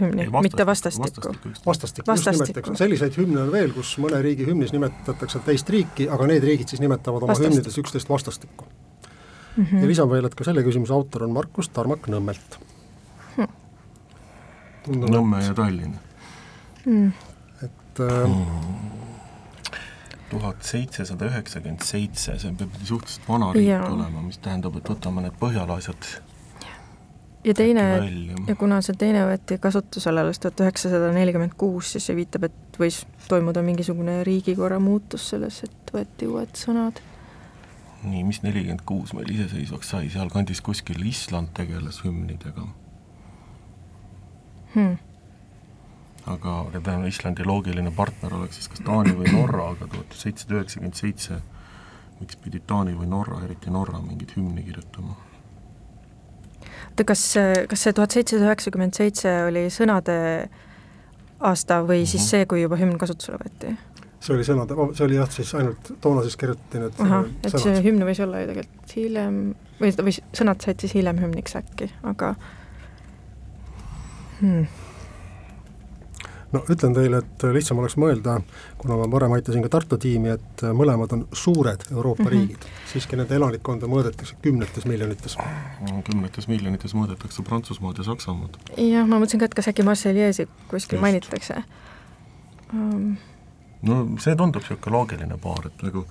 hümni, 0.00 0.26
mitte 0.42 0.66
vastastikku? 0.66 1.32
vastastikku, 1.66 2.12
just 2.12 2.30
nimelt, 2.30 2.60
eks 2.62 2.80
selliseid 2.80 3.18
hümne 3.20 3.42
on 3.44 3.52
veel, 3.52 3.72
kus 3.76 3.94
mõne 4.02 4.20
riigi 4.24 4.46
hümnis 4.48 4.74
nimetatakse 4.74 5.42
teist 5.46 5.70
riiki, 5.72 6.08
aga 6.12 6.28
need 6.30 6.46
riigid 6.46 6.72
siis 6.72 6.82
nimetavad 6.82 7.24
oma 7.24 7.34
Vastastik. 7.34 7.54
hümnides 7.54 7.78
üksteist 7.82 8.10
vastastikku 8.10 8.66
mm. 9.56 9.64
-hmm. 9.64 9.82
ja 9.82 9.92
lisan 9.92 10.10
veel, 10.10 10.28
et 10.28 10.34
ka 10.34 10.44
selle 10.44 10.64
küsimuse 10.66 10.94
autor 10.94 11.26
on 11.28 11.36
Markus 11.36 11.68
Tarmak 11.68 12.08
Nõmmelt 12.12 12.58
hm.. 13.36 13.50
Nõmme 15.06 15.42
ja 15.44 15.54
Tallinn 15.54 15.98
mm.. 16.84 17.12
et 17.62 18.04
äh, 18.04 18.38
tuhat 20.30 20.62
seitsesada 20.62 21.28
üheksakümmend 21.30 21.84
seitse, 21.86 22.38
see 22.38 22.54
peab 22.58 22.78
suhteliselt 22.84 23.28
vana 23.28 23.52
riik 23.54 23.90
olema, 23.90 24.22
mis 24.26 24.38
tähendab, 24.42 24.78
et 24.78 24.90
võtame 24.90 25.26
need 25.26 25.36
Põhjala 25.40 25.78
asjad 25.80 26.10
ja 27.46 27.54
teine, 27.54 27.82
ja 28.48 28.56
kuna 28.58 28.80
see 28.84 28.96
teine 28.98 29.22
võeti 29.28 29.58
kasutusele 29.62 30.22
alles 30.22 30.40
tuhat 30.42 30.60
üheksasada 30.64 31.12
nelikümmend 31.14 31.54
kuus, 31.58 31.92
siis 31.94 32.08
see 32.08 32.16
viitab, 32.18 32.48
et 32.48 32.78
võis 32.80 33.04
toimuda 33.28 33.62
mingisugune 33.66 34.18
riigikorra 34.26 34.80
muutus 34.82 35.28
selles, 35.32 35.62
et 35.66 35.92
võeti 35.94 36.28
uued 36.30 36.56
sõnad. 36.58 37.00
nii, 38.06 38.22
mis 38.26 38.42
nelikümmend 38.42 38.82
kuus 38.86 39.14
meil 39.16 39.30
iseseisvaks 39.34 39.94
sai, 39.94 40.10
sealkandis 40.12 40.60
kuskil 40.62 41.06
Island 41.06 41.54
tegeles 41.54 42.02
hümnidega. 42.04 42.66
Hmm.. 44.74 44.98
aga, 46.26 46.58
aga 46.66 46.80
tähendab, 46.80 47.08
Islandi 47.08 47.46
loogiline 47.46 47.90
partner 47.96 48.34
oleks 48.34 48.58
siis 48.58 48.68
kas 48.72 48.82
Taani 48.84 49.14
või 49.16 49.30
Norra, 49.32 49.70
aga 49.76 49.86
tuhat 49.92 50.18
seitsesada 50.18 50.58
üheksakümmend 50.58 50.98
seitse 50.98 51.40
miks 52.20 52.36
pidid 52.42 52.66
Taani 52.66 52.96
või 52.98 53.08
Norra, 53.08 53.40
eriti 53.46 53.70
Norra, 53.70 54.02
mingit 54.02 54.34
hümni 54.36 54.64
kirjutama 54.66 55.16
oota, 56.90 57.04
kas, 57.12 57.24
kas 57.68 57.82
see 57.86 57.96
tuhat 57.96 58.16
seitsesada 58.16 58.50
üheksakümmend 58.50 58.96
seitse 58.98 59.34
oli 59.48 59.66
sõnade 59.72 60.16
aasta 61.40 61.82
või 61.82 62.00
mm 62.00 62.02
-hmm. 62.02 62.10
siis 62.14 62.30
see, 62.30 62.46
kui 62.46 62.62
juba 62.62 62.78
hümn 62.80 62.98
kasutusele 62.98 63.38
võeti? 63.42 63.76
see 64.20 64.34
oli 64.34 64.44
sõnade, 64.44 64.74
see 64.96 65.04
oli 65.04 65.20
jah, 65.20 65.30
siis 65.30 65.54
ainult 65.54 65.92
toona 66.00 66.22
siis 66.22 66.36
kirjutati 66.36 66.80
need 66.82 67.04
ahah, 67.04 67.28
et 67.44 67.52
sõnad. 67.52 67.62
see 67.62 67.82
hümn 67.90 68.06
võis 68.08 68.22
olla 68.22 68.40
ju 68.40 68.48
tegelikult 68.52 68.96
hiljem, 68.96 69.36
või, 69.80 69.92
või 70.02 70.16
sõnad 70.32 70.64
said 70.64 70.80
siis 70.80 70.94
hiljem 70.94 71.20
hümniks 71.22 71.56
äkki, 71.56 71.92
aga 72.02 72.34
hmm 74.40 74.85
no 76.52 76.62
ütlen 76.70 76.94
teile, 76.94 77.20
et 77.22 77.44
lihtsam 77.54 77.80
oleks 77.82 77.96
mõelda, 78.00 78.38
kuna 78.78 78.98
ma 79.00 79.08
varem 79.10 79.34
aitasin 79.36 79.64
ka 79.64 79.70
Tartu 79.72 79.98
tiimi, 80.00 80.34
et 80.36 80.64
mõlemad 80.76 81.14
on 81.16 81.24
suured 81.32 81.86
Euroopa 81.90 82.22
mm 82.22 82.28
-hmm. 82.28 82.34
riigid, 82.34 82.66
siiski 82.92 83.18
nende 83.18 83.34
elanikkonda 83.34 83.90
mõõdetakse 83.90 84.36
kümnetes 84.42 84.86
miljonites. 84.86 85.36
kümnetes 86.10 86.48
miljonites 86.48 86.94
mõõdetakse 86.94 87.42
Prantsusmaad 87.42 87.98
ja 87.98 88.04
Saksamaad. 88.04 88.58
jah, 88.76 89.06
ma 89.06 89.18
mõtlesin 89.18 89.38
ka, 89.38 89.44
et 89.44 89.54
kas 89.54 89.68
äkki 89.68 89.82
Marseillaise'i 89.82 90.48
kuskil 90.68 90.96
Just. 90.96 91.02
mainitakse 91.02 91.62
um.... 92.72 93.16
no 93.82 94.06
see 94.18 94.36
tundub 94.36 94.62
niisugune 94.62 94.96
loogiline 94.96 95.38
paar, 95.38 95.66
et 95.66 95.82
nagu 95.82 96.06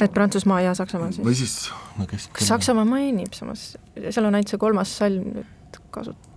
et 0.00 0.12
Prantsusmaa 0.12 0.60
ja 0.60 0.74
Saksamaa 0.74 1.12
siis? 1.12 1.26
või 1.26 1.34
siis, 1.34 1.72
no 1.98 2.06
kes 2.06 2.28
kas 2.32 2.48
Saksamaa 2.48 2.84
mainib 2.84 3.32
samas, 3.32 3.76
seal 4.10 4.24
on 4.24 4.34
ainult 4.34 4.48
see 4.48 4.58
kolmas 4.58 4.98
salm 4.98 5.28
nüüd 5.34 5.82
kasut-, 5.90 6.30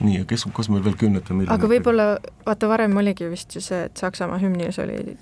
nii, 0.00 0.20
ja 0.20 0.28
kes, 0.28 0.46
kus 0.56 0.70
meil 0.72 0.84
veel 0.84 0.96
kümnete 1.00 1.34
miljonite 1.34 1.56
aga 1.56 1.70
võib-olla, 1.70 2.06
vaata 2.46 2.70
varem 2.70 2.96
oligi 3.00 3.28
vist 3.30 3.54
ju 3.56 3.62
see, 3.64 3.84
et 3.88 4.00
Saksamaa 4.00 4.40
hümnis 4.42 4.78
oli 4.82 5.16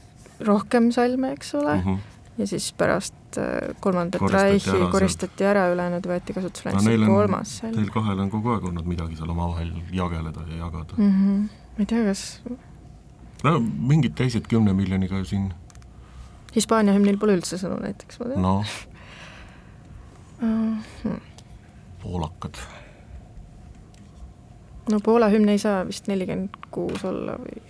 rohkem 0.46 0.92
salme, 0.94 1.32
eks 1.36 1.54
ole 1.58 1.74
mm, 1.74 1.84
-hmm. 1.84 1.98
ja 2.38 2.46
siis 2.46 2.72
pärast 2.78 3.38
äh, 3.38 3.74
kolmandat 3.80 4.22
Reichi 4.32 4.90
koristati 4.92 5.44
ära, 5.44 5.68
ülejäänud 5.72 6.06
võeti 6.06 6.36
kasutusele 6.36 6.74
ainult 6.74 6.84
no, 6.84 6.96
see 6.96 7.06
kolmas 7.14 7.58
salm. 7.58 7.74
Teil 7.74 7.92
kahel 7.94 8.24
on 8.24 8.30
kogu 8.30 8.54
aeg 8.54 8.64
olnud 8.70 8.86
midagi 8.86 9.16
seal 9.16 9.30
omavahel 9.34 9.72
jageleda 9.92 10.46
ja 10.50 10.64
jagada 10.64 10.94
mm. 10.96 11.12
-hmm. 11.12 11.48
ma 11.76 11.86
ei 11.86 11.86
tea, 11.86 12.04
kas 12.04 12.42
no 13.44 13.58
mingid 13.60 14.14
teised 14.14 14.46
kümne 14.50 14.72
miljoniga 14.72 15.24
siin 15.24 15.52
Hispaania 16.54 16.94
hümnil 16.96 17.18
pole 17.18 17.36
üldse 17.36 17.58
sõnu 17.60 17.80
näiteks, 17.82 18.20
ma 18.20 18.28
tean. 18.30 18.42
noh 18.42 18.66
uh, 20.42 20.76
hmm. 21.02 21.20
poolakad 22.02 22.54
no 24.92 25.00
Poola 25.04 25.28
hümn 25.32 25.48
ei 25.52 25.60
saa 25.62 25.82
vist 25.88 26.08
nelikümmend 26.10 26.70
kuus 26.74 27.04
olla 27.08 27.36
või? 27.40 27.60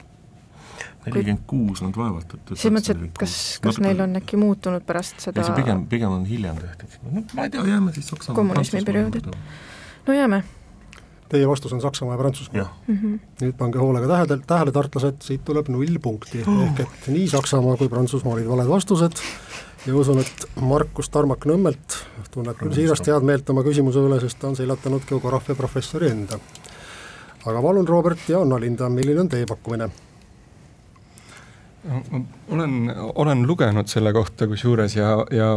nelikümmend 1.07 1.45
kuus 1.49 1.83
nad 1.85 1.97
vaevalt, 1.97 2.35
et 2.35 2.53
selles 2.55 2.75
mõttes, 2.75 2.95
et 3.09 3.19
kas, 3.23 3.35
kas 3.65 3.81
neil 3.83 4.01
on 4.05 4.19
äkki 4.21 4.39
muutunud 4.41 4.85
pärast 4.87 5.23
seda 5.25 5.43
ei, 5.43 5.49
see 5.49 5.59
pigem, 5.61 5.87
pigem 5.91 6.15
on 6.15 6.29
hiljem 6.29 6.61
tehtud, 6.61 7.01
no 7.09 7.25
ma 7.35 7.49
ei 7.49 7.53
tea, 7.55 7.65
jääme 7.73 7.95
siis 7.97 8.11
Saksamaa 8.13 8.39
kommunismi 8.39 8.85
perioodit. 8.87 9.29
no 10.07 10.17
jääme. 10.17 10.45
Teie 11.29 11.45
vastus 11.49 11.73
on 11.77 11.81
Saksamaa 11.85 12.15
ja 12.15 12.19
Prantsusmaa 12.19 12.69
mm. 12.87 12.99
-hmm. 12.99 13.19
nüüd 13.43 13.57
pange 13.59 13.79
hoolega 13.79 14.07
tähele, 14.09 14.39
tähele, 14.47 14.73
tartlased, 14.73 15.21
siit 15.23 15.45
tuleb 15.45 15.69
null 15.69 15.99
punkti 16.03 16.41
oh., 16.47 16.63
ehk 16.65 16.81
et 16.81 17.09
nii 17.13 17.29
Saksamaa 17.29 17.77
kui 17.77 17.89
Prantsusmaa 17.89 18.35
olid 18.35 18.49
valed 18.49 18.69
vastused 18.69 19.21
ja 19.87 19.97
usun, 19.97 20.19
et 20.19 20.49
Markus 20.61 21.11
Tarmak 21.13 21.45
Nõmmelt 21.47 21.99
tunneb 22.31 22.57
küll 22.57 22.73
siirast 22.75 23.07
head 23.07 23.25
meelt 23.25 23.51
oma 23.51 23.63
küsimuse 23.67 24.01
üle, 24.01 24.21
sest 24.21 24.41
ta 24.41 24.49
on 24.49 24.57
seljatanud 24.57 25.05
geograafia 25.09 25.55
professori 25.55 26.11
enda 26.11 26.41
aga 27.47 27.63
palun, 27.63 27.87
Robert 27.89 28.29
ja 28.29 28.43
Anna-Linda, 28.43 28.89
milline 28.93 29.21
on 29.21 29.29
teie 29.29 29.47
pakkumine? 29.47 29.91
olen, 32.51 32.93
olen 33.15 33.47
lugenud 33.47 33.89
selle 33.89 34.13
kohta 34.13 34.49
kusjuures 34.51 34.97
ja, 34.97 35.13
ja 35.33 35.53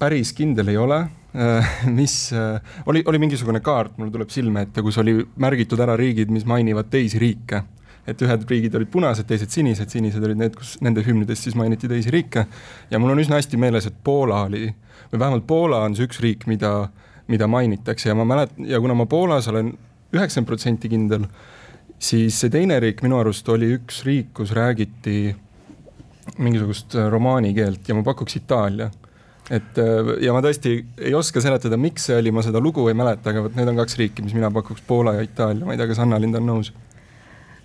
päris 0.00 0.32
kindel 0.36 0.70
ei 0.72 0.78
ole, 0.80 1.00
äh, 1.36 1.74
mis, 1.98 2.32
äh, 2.32 2.60
oli, 2.86 3.02
oli 3.06 3.20
mingisugune 3.22 3.60
kaart, 3.64 3.98
mul 3.98 4.12
tuleb 4.14 4.30
silme 4.32 4.64
ette, 4.66 4.84
kus 4.86 4.98
oli 5.02 5.18
märgitud 5.42 5.80
ära 5.82 5.98
riigid, 6.00 6.32
mis 6.32 6.46
mainivad 6.48 6.90
teisi 6.92 7.20
riike. 7.20 7.64
et 8.08 8.22
ühed 8.24 8.44
riigid 8.48 8.74
olid 8.74 8.88
punased, 8.90 9.26
teised 9.28 9.52
sinised, 9.52 9.90
sinised 9.92 10.24
olid 10.24 10.38
need, 10.40 10.54
kus 10.56 10.78
nende 10.82 11.02
hümnides 11.04 11.42
siis 11.44 11.54
mainiti 11.54 11.88
teisi 11.88 12.10
riike. 12.10 12.46
ja 12.90 12.98
mul 12.98 13.12
on 13.12 13.20
üsna 13.20 13.36
hästi 13.38 13.60
meeles, 13.60 13.86
et 13.86 13.98
Poola 14.04 14.46
oli, 14.48 14.70
või 15.12 15.20
vähemalt 15.20 15.46
Poola 15.46 15.84
on 15.84 15.94
see 15.94 16.08
üks 16.08 16.22
riik, 16.24 16.46
mida, 16.50 16.88
mida 17.28 17.46
mainitakse 17.46 18.08
ja 18.08 18.16
ma 18.16 18.24
mäletan, 18.24 18.64
ja 18.66 18.80
kuna 18.80 18.96
ma 18.96 19.06
Poolas 19.06 19.48
olen 19.52 19.74
üheksakümmend 20.14 20.48
protsenti 20.48 20.90
kindel, 20.92 21.26
siis 22.00 22.40
see 22.40 22.52
teine 22.52 22.80
riik 22.82 23.04
minu 23.04 23.20
arust 23.20 23.48
oli 23.52 23.72
üks 23.76 24.02
riik, 24.06 24.32
kus 24.36 24.54
räägiti 24.56 25.34
mingisugust 26.38 26.96
äh, 26.96 27.08
romaani 27.10 27.54
keelt 27.54 27.88
ja 27.88 27.96
ma 27.96 28.04
pakuks 28.06 28.36
Itaalia. 28.36 28.90
et 29.50 29.78
äh, 29.78 30.12
ja 30.24 30.34
ma 30.36 30.42
tõesti 30.44 30.76
ei 30.98 31.14
oska 31.14 31.42
seletada, 31.42 31.78
miks 31.80 32.06
see 32.08 32.18
oli, 32.18 32.32
ma 32.34 32.44
seda 32.46 32.62
lugu 32.62 32.86
ei 32.88 32.94
mäleta, 32.94 33.30
aga 33.32 33.46
vot 33.46 33.58
need 33.58 33.72
on 33.72 33.82
kaks 33.82 33.98
riiki, 33.98 34.22
mis 34.22 34.36
mina 34.36 34.50
pakuks, 34.54 34.84
Poola 34.86 35.18
ja 35.18 35.26
Itaalia, 35.26 35.66
ma 35.66 35.74
ei 35.74 35.80
tea, 35.80 35.90
kas 35.90 36.02
Anna-Lind 36.04 36.38
on 36.38 36.48
nõus? 36.52 36.72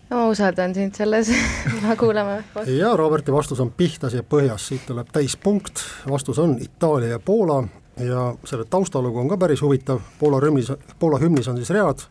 no 0.10 0.18
ma 0.18 0.28
usaldan 0.30 0.74
sind 0.76 0.96
selles. 0.96 1.32
Ma 1.84 1.96
kuulame. 1.96 2.44
ja 2.82 2.96
Roberti 2.98 3.34
vastus 3.34 3.60
on 3.60 3.72
pihtas 3.78 4.14
ja 4.14 4.24
põhjas, 4.24 4.70
siit 4.70 4.86
tuleb 4.88 5.10
täispunkt, 5.14 5.82
vastus 6.10 6.40
on 6.40 6.58
Itaalia 6.62 7.16
ja 7.16 7.20
Poola. 7.20 7.64
Ja 7.96 8.34
selle 8.44 8.66
taustalugu 8.68 9.22
on 9.22 9.30
ka 9.32 9.38
päris 9.40 9.62
huvitav, 9.64 10.02
Poola 10.20 10.42
hümnis, 10.44 10.72
Poola 11.00 11.20
hümnis 11.22 11.48
on 11.48 11.56
siis 11.56 11.70
read, 11.72 12.04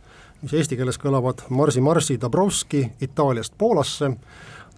mis 0.44 0.52
eesti 0.60 0.76
keeles 0.76 0.98
kõlavad 1.00 1.46
Marsi, 1.48 1.80
Marsi, 1.80 2.18
Dabrowski 2.20 2.82
Itaaliast 3.00 3.54
Poolasse, 3.58 4.10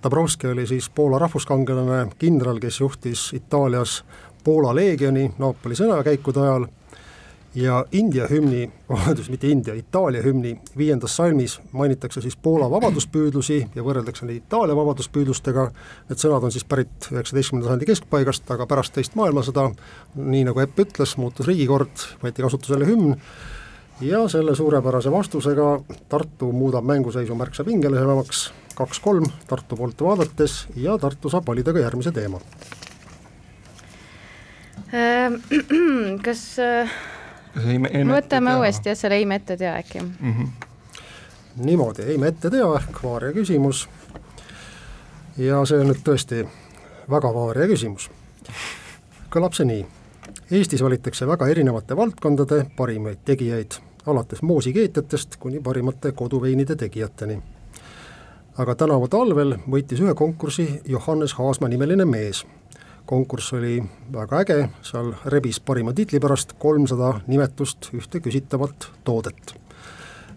Dabrowski 0.02 0.46
oli 0.46 0.66
siis 0.66 0.90
Poola 0.90 1.18
rahvuskangelane, 1.18 2.12
kindral, 2.18 2.60
kes 2.62 2.80
juhtis 2.80 3.32
Itaalias 3.34 4.04
Poola 4.44 4.74
leegioni 4.74 5.32
Napoli 5.38 5.74
sõjakäikude 5.74 6.42
ajal. 6.42 6.66
Ja 7.56 7.80
India 7.96 8.26
hümni, 8.30 8.68
vabandust, 8.92 9.30
mitte 9.32 9.48
India, 9.48 9.74
Itaalia 9.74 10.20
hümni 10.22 10.52
viiendas 10.76 11.16
salmis 11.16 11.56
mainitakse 11.72 12.20
siis 12.20 12.36
Poola 12.36 12.68
vabaduspüüdlusi 12.70 13.58
ja 13.74 13.82
võrreldakse 13.82 14.28
neid 14.28 14.44
Itaalia 14.44 14.76
vabaduspüüdlustega, 14.76 15.66
need 16.10 16.22
sõnad 16.22 16.46
on 16.46 16.54
siis 16.54 16.68
pärit 16.68 17.10
üheksateistkümnenda 17.10 17.72
sajandi 17.72 17.88
keskpaigast, 17.90 18.46
aga 18.54 18.68
pärast 18.70 18.94
teist 18.94 19.16
maailmasõda, 19.18 19.70
nii 20.20 20.46
nagu 20.50 20.62
Epp 20.62 20.84
ütles, 20.84 21.16
muutus 21.18 21.48
riigikord, 21.48 22.06
võeti 22.22 22.44
kasutusele 22.44 22.86
hümn 22.92 23.16
ja 24.00 24.28
selle 24.28 24.54
suurepärase 24.54 25.12
vastusega 25.12 25.80
Tartu 26.08 26.52
muudab 26.52 26.84
mänguseisu 26.84 27.34
märksa 27.34 27.64
pingelisemaks, 27.64 28.52
kaks-kolm 28.74 29.26
Tartu 29.46 29.76
poolt 29.76 30.00
vaadates 30.00 30.66
ja 30.76 30.98
Tartu 30.98 31.30
saab 31.30 31.46
valida 31.46 31.72
ka 31.72 31.78
järgmise 31.78 32.12
teema. 32.12 32.40
kas 36.24 36.42
äh, 36.62 36.90
võtame 38.06 38.56
uuesti 38.60 38.92
jah, 38.92 38.98
selle 38.98 39.18
eime 39.18 39.40
ette 39.40 39.56
tea 39.56 39.74
äkki 39.80 40.00
mm. 40.00 40.32
-hmm. 40.32 40.68
niimoodi, 41.56 42.02
eime 42.12 42.28
ette 42.28 42.50
tea 42.50 42.68
ehk 42.76 43.02
vaaria 43.02 43.32
küsimus. 43.32 43.88
ja 45.36 45.64
see 45.64 45.80
on 45.80 45.90
nüüd 45.90 46.04
tõesti 46.04 46.46
väga 47.10 47.34
vaaria 47.34 47.66
küsimus. 47.66 48.10
kõlab 49.30 49.56
see 49.56 49.66
nii. 49.66 49.86
Eestis 50.50 50.82
valitakse 50.82 51.26
väga 51.26 51.48
erinevate 51.48 51.96
valdkondade 51.96 52.66
parimaid 52.76 53.18
tegijaid, 53.24 53.80
alates 54.06 54.42
moosikeetjatest 54.42 55.36
kuni 55.42 55.60
parimate 55.60 56.12
koduveinide 56.12 56.76
tegijateni. 56.76 57.42
aga 58.58 58.74
tänavu 58.74 59.08
talvel 59.08 59.56
võitis 59.70 60.00
ühe 60.00 60.14
konkursi 60.14 60.80
Johannes 60.84 61.34
Haasma 61.34 61.68
nimeline 61.68 62.04
mees 62.04 62.44
konkurss 63.06 63.52
oli 63.52 63.82
väga 64.12 64.40
äge, 64.40 64.68
seal 64.82 65.12
rebis 65.24 65.60
parima 65.60 65.92
tiitli 65.92 66.20
pärast 66.20 66.52
kolmsada 66.58 67.12
nimetust 67.26 67.90
ühte 67.94 68.20
küsitavat 68.20 68.88
toodet. 69.04 69.54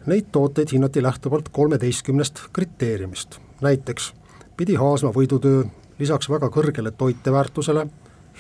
Neid 0.05 0.29
tooteid 0.31 0.73
hinnati 0.73 1.03
lähtuvalt 1.03 1.49
kolmeteistkümnest 1.53 2.41
kriteeriumist, 2.53 3.39
näiteks 3.61 4.13
pidi 4.57 4.75
Haasma 4.75 5.13
võidutöö 5.13 5.63
lisaks 5.99 6.29
väga 6.29 6.49
kõrgele 6.53 6.91
toiteväärtusele, 6.97 7.87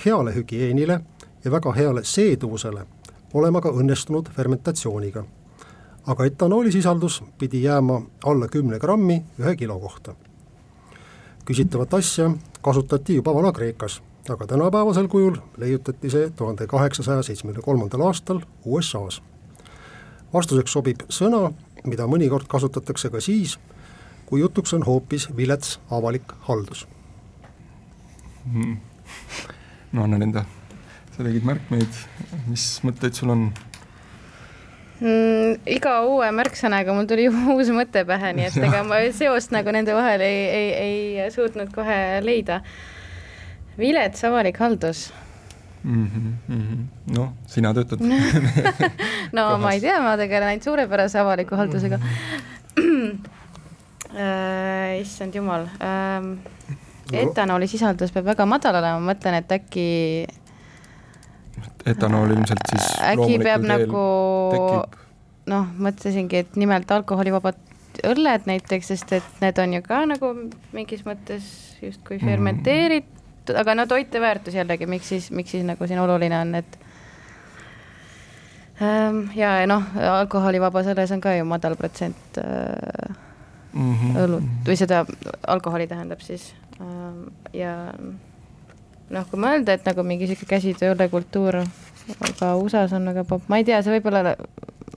heale 0.05 0.35
hügieenile 0.35 1.01
ja 1.45 1.51
väga 1.51 1.73
heale 1.73 2.03
seeduvusele 2.03 2.85
olema 3.33 3.61
ka 3.61 3.69
õnnestunud 3.69 4.29
fermentatsiooniga. 4.35 5.23
aga 6.07 6.25
etanoolisisaldus 6.25 7.23
pidi 7.37 7.63
jääma 7.63 8.01
alla 8.25 8.47
kümne 8.47 8.79
grammi 8.79 9.23
ühe 9.39 9.55
kilo 9.55 9.79
kohta. 9.79 10.15
küsitavat 11.45 11.93
asja 11.93 12.31
kasutati 12.61 13.15
juba 13.15 13.33
Vana-Kreekas 13.33 14.01
aga 14.29 14.47
tänapäevasel 14.47 15.07
kujul 15.07 15.35
leiutati 15.57 16.09
see 16.09 16.29
tuhande 16.29 16.67
kaheksasaja 16.67 17.23
seitsmekümne 17.23 17.65
kolmandal 17.65 18.01
aastal 18.01 18.41
USA-s. 18.65 19.21
vastuseks 20.33 20.71
sobib 20.71 21.01
sõna, 21.09 21.51
mida 21.85 22.05
mõnikord 22.05 22.47
kasutatakse 22.47 23.09
ka 23.09 23.21
siis, 23.21 23.57
kui 24.25 24.41
jutuks 24.41 24.73
on 24.73 24.83
hoopis 24.85 25.29
vilets 25.35 25.79
avalik 25.91 26.33
haldus 26.47 26.87
mm.. 28.45 28.77
no 29.91 30.03
anna 30.03 30.21
enda, 30.23 30.45
sa 31.19 31.25
tegid 31.27 31.43
märkmeid, 31.43 31.95
mis 32.47 32.65
mõtteid 32.87 33.17
sul 33.17 33.33
on? 33.33 33.41
Mm, 35.03 35.57
iga 35.67 35.97
uue 36.07 36.29
märksõnaga 36.31 36.95
mul 36.95 37.09
tuli 37.11 37.25
uus 37.55 37.71
mõte 37.75 38.05
pähe, 38.07 38.31
nii 38.37 38.47
et 38.47 38.55
ega 38.69 38.85
ma 38.87 39.01
seost 39.19 39.51
nagu 39.51 39.73
nende 39.75 39.95
vahel 39.97 40.23
ei, 40.23 40.39
ei, 40.47 40.71
ei 41.25 41.27
suutnud 41.35 41.73
kohe 41.75 41.97
leida 42.23 42.61
vilets 43.79 44.23
avalik 44.27 44.63
haldus 44.63 45.09
mm. 45.83 46.07
-hmm, 46.07 46.31
mm 46.55 46.63
-hmm. 46.63 46.87
noh, 47.19 47.35
sina 47.47 47.73
töötad 47.75 47.99
no 49.35 49.43
Kohas. 49.43 49.61
ma 49.61 49.75
ei 49.75 49.83
tea, 49.83 49.99
ma 49.99 50.17
tegelen 50.17 50.47
ainult 50.47 50.63
suurepärase 50.63 51.19
avaliku 51.19 51.55
haldusega 51.55 51.99
mm. 51.99 53.11
äh, 54.15 54.99
issand 55.01 55.35
jumal 55.35 55.67
ähm,, 55.83 56.37
etanoolisisaldus 57.11 58.11
peab 58.11 58.25
väga 58.25 58.45
madal 58.45 58.75
olema, 58.75 58.99
ma 58.99 59.13
mõtlen, 59.13 59.43
et 59.43 59.51
äkki 59.51 59.89
etanool 61.85 62.35
ilmselt 62.35 62.65
siis 62.71 62.89
äkki 63.03 63.39
peab 63.43 63.63
nagu 63.67 64.03
noh, 65.49 65.69
mõtlesingi, 65.81 66.43
et 66.43 66.59
nimelt 66.59 66.91
alkoholivabad 66.91 67.57
õlled 68.05 68.45
näiteks, 68.47 68.91
sest 68.91 69.13
et 69.17 69.39
need 69.41 69.57
on 69.59 69.73
ju 69.73 69.81
ka 69.85 70.03
nagu 70.07 70.33
mingis 70.75 71.01
mõttes 71.07 71.47
justkui 71.81 72.19
mhm. 72.19 72.27
fermenteeritud 72.27 73.19
tehtud, 73.49 73.59
aga 73.59 73.75
no 73.75 73.87
toiteväärtus 73.87 74.53
jällegi, 74.53 74.87
miks 74.87 75.09
siis, 75.09 75.31
miks 75.31 75.51
siis 75.51 75.65
nagu 75.65 75.87
siin 75.87 75.99
oluline 75.99 76.37
on, 76.37 76.55
et 76.55 76.79
ähm, 78.81 79.29
ja 79.35 79.65
noh, 79.67 79.83
alkoholivabas 79.95 80.89
õlles 80.93 81.13
on 81.13 81.21
ka 81.21 81.35
ju 81.35 81.45
madal 81.45 81.75
protsent 81.75 82.37
äh, 82.37 83.15
mm 83.73 83.95
-hmm. 83.95 84.19
õlut 84.23 84.67
või 84.67 84.77
seda 84.77 85.05
alkoholi 85.47 85.87
tähendab 85.87 86.21
siis 86.21 86.53
ähm, 86.81 87.29
ja 87.53 87.93
noh, 89.13 89.27
kui 89.29 89.41
mõelda, 89.41 89.75
et 89.75 89.85
nagu 89.87 90.05
mingi 90.07 90.29
sihuke 90.29 90.47
käsitöö 90.49 90.93
õllekultuur, 90.95 91.59
aga 92.29 92.51
USA-s 92.61 92.95
on 92.97 93.07
väga 93.11 93.25
popp, 93.29 93.47
ma 93.51 93.59
ei 93.61 93.67
tea, 93.67 93.81
see 93.85 93.95
võib-olla 93.97 94.35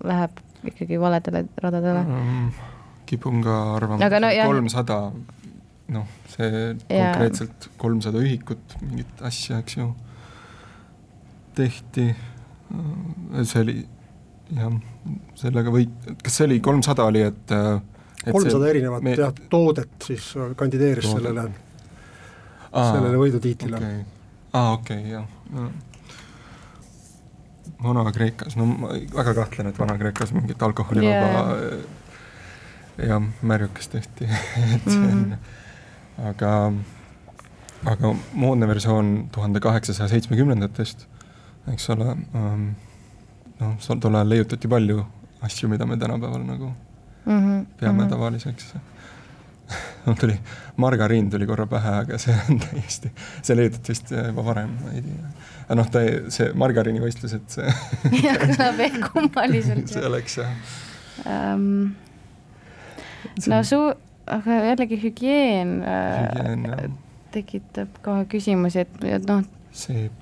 läheb 0.03 0.43
ikkagi 0.69 0.99
valedele 1.01 1.45
radadele 1.63 2.03
mm,. 2.07 2.51
kipun 3.11 3.43
ka 3.45 3.59
arvama, 3.77 4.11
kolmsada 4.47 4.99
no, 5.13 6.03
noh, 6.03 6.13
see 6.33 6.51
ja. 6.53 7.11
konkreetselt 7.13 7.71
kolmsada 7.81 8.23
ühikut, 8.23 8.77
mingit 8.85 9.25
asja, 9.27 9.61
eks 9.63 9.79
ju, 9.81 9.89
tehti, 11.59 12.07
see 13.43 13.65
oli 13.65 13.77
jah, 14.57 14.79
sellega 15.41 15.75
või, 15.75 15.89
kas 16.23 16.39
see 16.39 16.49
oli 16.49 16.61
kolmsada 16.65 17.09
oli, 17.11 17.27
et 17.33 17.57
kolmsada 18.29 18.71
erinevat 18.71 19.05
me... 19.05 19.17
jah, 19.19 19.35
toodet 19.53 20.07
siis 20.07 20.33
kandideeris 20.57 21.09
toodet. 21.09 21.23
sellele, 21.23 21.72
sellele 22.73 23.17
võidutiitlile. 23.21 23.77
okay.. 23.77 24.05
aa, 24.53 24.73
okei 24.73 25.01
okay,, 25.01 25.11
jah. 25.13 25.27
No.. 25.53 25.71
Vana-Kreekas, 27.83 28.55
no 28.57 28.67
ma 28.67 28.93
väga 29.17 29.35
kahtlen, 29.35 29.73
et 29.73 29.79
Vana-Kreekas 29.79 30.31
mingit 30.37 30.63
alkoholivaba 30.63 31.57
yeah. 31.57 33.09
jah, 33.09 33.27
märjukest 33.43 33.97
tehti. 33.97 34.29
Et 34.75 34.87
see 34.87 34.99
on 34.99 35.11
mm 35.11 35.25
-hmm 35.33 35.61
aga, 36.21 36.73
aga 37.89 38.15
moodne 38.33 38.69
versioon 38.69 39.13
tuhande 39.33 39.61
kaheksasaja 39.61 40.11
seitsmekümnendatest, 40.13 41.07
eks 41.73 41.91
ole 41.95 42.17
um,, 42.39 42.71
noh, 43.61 43.77
tol 44.01 44.19
ajal 44.19 44.33
leiutati 44.35 44.71
palju 44.71 45.05
asju, 45.47 45.71
mida 45.73 45.87
me 45.87 45.97
tänapäeval 45.97 46.45
nagu 46.47 46.73
mm 47.25 47.39
-hmm, 47.39 47.67
peame 47.81 47.93
mm 47.93 48.05
-hmm. 48.05 48.11
tavaliseks 48.11 48.75
mul 50.07 50.15
tuli, 50.23 50.37
margariin 50.77 51.31
tuli 51.31 51.47
korra 51.47 51.67
pähe, 51.71 51.95
aga 52.05 52.19
see 52.21 52.37
on 52.51 52.61
täiesti, 52.63 53.13
see 53.43 53.57
leiutati 53.57 53.95
vist 53.95 54.13
juba 54.15 54.45
varem, 54.47 54.73
ma 54.83 54.95
ei 54.97 55.03
tea. 55.07 55.33
aga 55.67 55.79
noh, 55.81 55.91
ta, 55.95 56.05
see 56.35 56.49
margariinivõistlused, 56.63 57.45
see 57.57 57.75
jah, 58.25 58.41
kõlab 58.43 58.81
veel 58.81 58.99
kummaliselt. 59.07 59.91
see 59.95 60.07
oleks 60.09 60.41
jah 60.41 60.57
um,. 61.27 61.95
no 63.49 63.63
su-, 63.69 63.95
aga 64.27 64.59
jällegi 64.73 64.99
hügieen, 65.05 65.79
hügieen 65.87 66.67
äh, 66.73 66.85
tekitab 67.35 68.03
kohe 68.05 68.27
küsimusi, 68.31 68.85
et, 68.87 68.99
et 69.19 69.31
noh. 69.31 69.47
seep. 69.71 70.13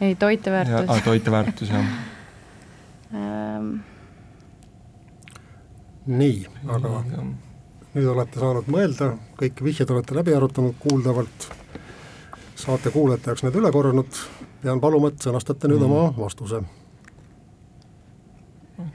ei, 0.00 0.16
toiteväärtus. 0.16 0.88
aa, 0.88 1.00
toiteväärtus, 1.04 1.72
jah 1.72 1.94
ähm. 3.12 3.72
nii, 6.06 6.46
aga. 6.72 7.00
Nüüd 7.92 8.08
olete 8.08 8.40
saanud 8.40 8.68
mõelda, 8.72 9.12
kõik 9.40 9.64
vihjed 9.64 9.90
olete 9.92 10.16
läbi 10.16 10.34
arutanud 10.36 10.78
kuuldavalt, 10.80 11.48
saate 12.56 12.92
kuulajate 12.94 13.32
jaoks 13.32 13.44
need 13.46 13.58
üle 13.60 13.72
korranud, 13.74 14.22
pean 14.62 14.80
paluma, 14.80 15.12
et 15.12 15.24
sõnastate 15.24 15.68
nüüd 15.68 15.82
mm. 15.82 15.90
oma 15.90 16.12
vastuse 16.16 16.62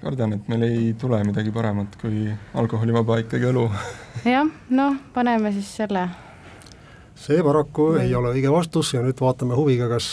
kardan, 0.01 0.33
et 0.35 0.47
meil 0.51 0.65
ei 0.67 0.93
tule 0.99 1.19
midagi 1.23 1.51
paremat 1.53 1.93
kui 2.01 2.25
alkoholivaba 2.59 3.21
ikkagi 3.23 3.47
õlu. 3.51 3.67
jah, 4.35 4.49
noh, 4.73 4.97
paneme 5.13 5.53
siis 5.55 5.69
selle. 5.79 6.07
see 7.17 7.39
paraku 7.43 7.91
Või... 7.93 8.07
ei 8.07 8.15
ole 8.15 8.33
õige 8.35 8.51
vastus 8.53 8.93
ja 8.93 9.03
nüüd 9.05 9.19
vaatame 9.21 9.55
huviga, 9.57 9.87
kas 9.91 10.09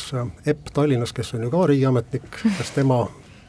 Epp 0.47 0.70
Tallinnas, 0.75 1.12
kes 1.16 1.35
on 1.35 1.47
ju 1.47 1.53
ka 1.53 1.66
riigiametnik, 1.73 2.29
kas 2.59 2.75
tema 2.77 3.05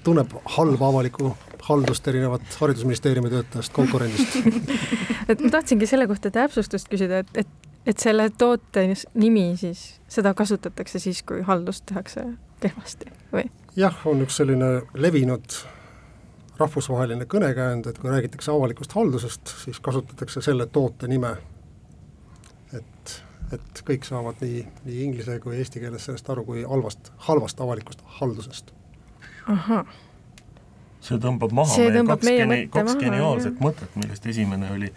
tunneb 0.06 0.34
halba 0.58 0.90
avalikku 0.92 1.36
haldust 1.70 2.08
erinevat 2.08 2.58
Haridusministeeriumi 2.60 3.30
töötajast 3.30 3.74
konkurendist 3.74 4.36
et 5.32 5.42
ma 5.42 5.52
tahtsingi 5.58 5.88
selle 5.90 6.08
kohta 6.10 6.32
täpsustust 6.34 6.90
küsida, 6.92 7.22
et, 7.24 7.46
et, 7.46 7.70
et 7.86 8.02
selle 8.02 8.28
toote 8.38 8.86
nimi 9.14 9.48
siis, 9.60 9.86
seda 10.12 10.36
kasutatakse 10.38 11.02
siis, 11.02 11.24
kui 11.26 11.42
haldust 11.46 11.88
tehakse 11.90 12.28
kehvasti 12.64 13.12
või? 13.34 13.48
jah, 13.80 13.98
on 14.06 14.22
üks 14.26 14.38
selline 14.42 14.72
levinud 14.94 15.60
rahvusvaheline 16.60 17.28
kõnekäänd, 17.28 17.90
et 17.90 18.00
kui 18.00 18.14
räägitakse 18.14 18.54
avalikust 18.54 18.96
haldusest, 18.96 19.52
siis 19.66 19.82
kasutatakse 19.84 20.42
selle 20.42 20.70
toote 20.72 21.10
nime. 21.12 21.36
et, 22.74 23.20
et 23.54 23.84
kõik 23.88 24.08
saavad 24.08 24.40
nii, 24.42 24.64
nii 24.86 25.04
inglise 25.04 25.40
kui 25.44 25.58
eesti 25.60 25.84
keeles 25.84 26.08
sellest 26.08 26.30
aru, 26.30 26.46
kui 26.48 26.64
halvast, 26.64 27.12
halvast 27.28 27.62
avalikust 27.62 28.06
haldusest. 28.22 28.72
ahah 29.52 29.86
see 31.06 31.22
tõmbab 31.22 31.54
maha 31.56 31.76
see 31.76 31.88
meie 31.88 32.00
tõmbab 32.00 32.20
kaks, 32.20 32.30
meie 32.30 32.42
geni-, 32.44 32.66
kaks 32.74 32.92
maha, 32.92 33.04
geniaalset 33.06 33.54
jah. 33.54 33.62
mõtet, 33.68 33.96
millest 34.02 34.28
esimene 34.34 34.74
oli 34.76 34.92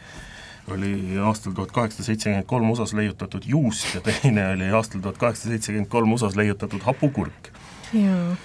oli 0.72 1.18
aastal 1.24 1.52
tuhat 1.52 1.72
kaheksasada 1.72 2.06
seitsekümmend 2.06 2.46
kolm 2.46 2.70
USA-s 2.70 2.94
leiutatud 2.96 3.44
juust 3.46 3.94
ja 3.94 4.00
teine 4.04 4.48
oli 4.52 4.70
aastal 4.74 5.00
tuhat 5.00 5.18
kaheksasada 5.18 5.56
seitsekümmend 5.56 5.90
kolm 5.92 6.12
USA-s 6.12 6.36
leiutatud 6.36 6.84
hapukurk. 6.84 7.50
jaa. 7.92 8.36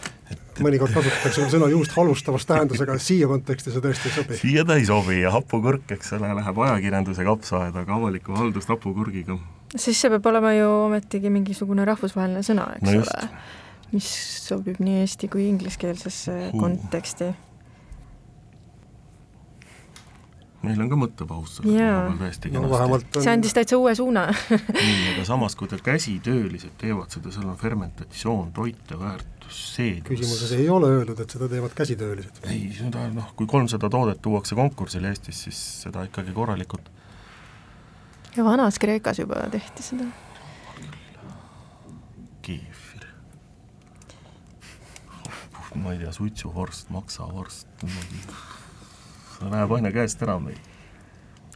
mõnikord 0.63 0.93
kasutatakse 0.93 1.47
sõna 1.51 1.67
juust 1.71 1.95
halvustavas 1.97 2.45
tähendusega, 2.47 2.97
siia 3.01 3.27
konteksti 3.27 3.73
see 3.73 3.83
tõesti 3.83 4.09
ei 4.09 4.15
sobi. 4.15 4.37
siia 4.39 4.65
ta 4.67 4.77
ei 4.79 4.85
sobi 4.87 5.19
ja 5.21 5.33
hapukurk, 5.33 5.91
eks 5.97 6.13
ole, 6.17 6.29
läheb 6.37 6.61
ajakirjanduse 6.67 7.25
kapsaaeda, 7.27 7.83
aga 7.83 7.97
avalikku 7.97 8.37
haldust 8.37 8.71
hapukurgiga. 8.71 9.37
siis 9.75 10.01
see 10.01 10.13
peab 10.13 10.31
olema 10.31 10.53
ju 10.55 10.69
ometigi 10.85 11.33
mingisugune 11.33 11.85
rahvusvaheline 11.89 12.45
sõna, 12.45 12.69
eks 12.77 12.87
No 12.87 12.99
just. 12.99 13.17
ole, 13.17 13.29
mis 13.93 14.11
sobib 14.47 14.79
nii 14.83 15.01
eesti 15.03 15.27
kui 15.27 15.49
ingliskeelsesse 15.49 16.53
konteksti. 16.59 17.33
Meil 20.63 20.79
on 20.79 20.89
ka 20.91 20.99
mõttepaus 20.99 21.57
selle 21.59 21.75
koha 21.75 21.99
peal 22.07 22.17
täiesti 22.21 22.51
no 22.51 22.61
kenasti. 22.61 22.73
vähemalt 22.77 23.19
see 23.19 23.33
andis 23.33 23.55
täitsa 23.57 23.79
uue 23.81 23.93
suuna 23.99 24.25
nii, 24.55 24.97
aga 25.13 25.27
samas, 25.27 25.57
kui 25.59 25.71
te 25.71 25.79
käsitöölised 25.83 26.75
teevad 26.81 27.13
seda, 27.13 27.33
seal 27.35 27.51
on 27.51 27.59
fermentatsioon, 27.59 28.51
toiteväärtus, 28.55 29.61
see 29.77 29.99
küsimuses 30.07 30.55
ei 30.57 30.69
ole 30.71 30.91
öeldud, 30.97 31.19
et 31.19 31.37
seda 31.37 31.51
teevad 31.51 31.75
käsitöölised. 31.77 32.43
ei, 32.47 32.67
seda 32.79 33.07
noh, 33.13 33.31
kui 33.37 33.49
kolmsada 33.49 33.91
toodet 33.91 34.21
tuuakse 34.23 34.55
konkursile 34.59 35.11
Eestis, 35.13 35.45
siis 35.47 35.63
seda 35.85 36.07
ikkagi 36.09 36.35
korralikult 36.35 36.91
ja 38.37 38.43
vanas 38.43 38.79
Kreekas 38.79 39.19
juba 39.19 39.35
tehti 39.51 39.83
seda. 39.83 40.03
keefir. 42.41 43.05
ma 45.75 45.91
ei 45.91 45.99
tea, 45.99 46.11
suitsuvorst, 46.11 46.89
maksavorst, 46.93 47.67
see 49.33 49.51
läheb 49.51 49.75
aina 49.77 49.91
käest 49.91 50.21
ära 50.25 50.37
meil 50.39 50.59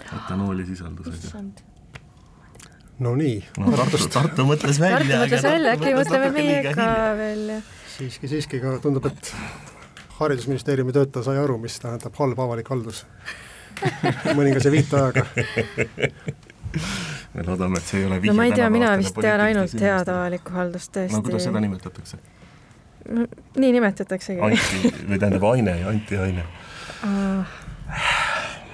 etanoolisisaldusega. 0.06 1.42
no 3.00 3.16
nii, 3.16 3.38
no 3.62 3.74
Tartu, 3.76 4.04
Tartu 4.14 4.46
mõtles 4.48 4.80
välja. 4.82 5.00
Tartu 5.00 5.24
mõtles 5.24 5.48
välja, 5.48 5.74
äkki 5.78 5.96
mõtleme 5.98 6.30
meie 6.36 6.76
ka 6.76 6.92
välja. 7.18 7.60
siiski, 7.98 8.30
siiski 8.32 8.62
ka 8.64 8.78
tundub, 8.84 9.10
et 9.10 9.34
haridusministeeriumi 10.20 10.96
töötaja 10.96 11.30
sai 11.30 11.42
aru, 11.42 11.60
mis 11.62 11.78
tähendab 11.82 12.16
halb 12.22 12.40
avalik 12.48 12.70
haldus 12.74 13.04
mõningase 14.38 14.72
viiteajaga. 14.74 15.26
me 17.34 17.46
loodame, 17.46 17.78
et 17.78 17.92
see 17.92 18.02
ei 18.02 18.08
ole 18.10 18.20
no 18.26 18.34
ma 18.38 18.48
ei 18.48 18.56
tea, 18.56 18.70
mina 18.74 18.96
vist 19.00 19.18
tean 19.22 19.44
ainult 19.44 19.78
head 19.82 20.10
avalikku 20.14 20.58
haldust 20.58 20.94
tõesti. 20.96 21.16
no 21.16 21.24
kuidas 21.26 21.48
seda 21.50 21.62
nimetatakse? 21.64 22.20
nii 23.58 23.72
nimetataksegi. 23.78 24.42
anti, 24.44 24.92
või 25.08 25.20
tähendab 25.22 25.46
aine 25.54 25.78
ja 25.80 25.88
antiaine. 25.94 26.44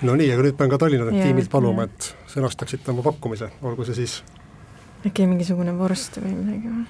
No 0.07 0.15
nii, 0.19 0.29
aga 0.33 0.45
nüüd 0.47 0.57
pean 0.59 0.71
ka 0.71 0.79
Tallinna 0.81 1.11
Jaa, 1.11 1.27
tiimilt 1.27 1.51
paluma, 1.51 1.87
et 1.87 2.13
sõnastaksite 2.31 2.91
oma 2.93 3.05
pakkumise, 3.05 3.51
olgu 3.65 3.85
see 3.87 4.03
siis 4.03 4.21
äkki 5.07 5.27
mingisugune 5.27 5.75
vorst 5.77 6.19
või 6.21 6.33
midagi 6.37 6.71
või? 6.71 6.85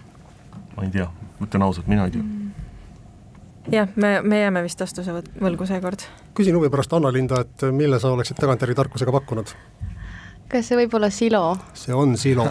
ma 0.75 0.87
ei 0.87 0.91
tea, 0.93 1.07
ütlen 1.43 1.65
ausalt, 1.65 1.89
mina 1.91 2.07
ei 2.07 2.15
tea. 2.15 2.25
jah, 3.79 3.95
me, 3.95 4.15
me 4.21 4.41
jääme 4.43 4.63
vist 4.65 4.81
vastuse 4.81 5.15
võlgu 5.41 5.67
seekord. 5.69 6.05
küsin 6.37 6.57
huvi 6.57 6.71
pärast 6.73 6.93
Anna-Linda, 6.93 7.43
et 7.45 7.67
mille 7.71 7.99
sa 7.99 8.13
oleksid 8.13 8.39
tagantjärgi 8.39 8.77
tarkusega 8.81 9.15
pakkunud? 9.19 9.55
Kas 10.53 10.69
see 10.69 10.77
võib 10.83 10.93
olla 10.97 11.09
silo? 11.13 11.43
see 11.77 11.95
on 11.97 12.13
silo. 12.19 12.45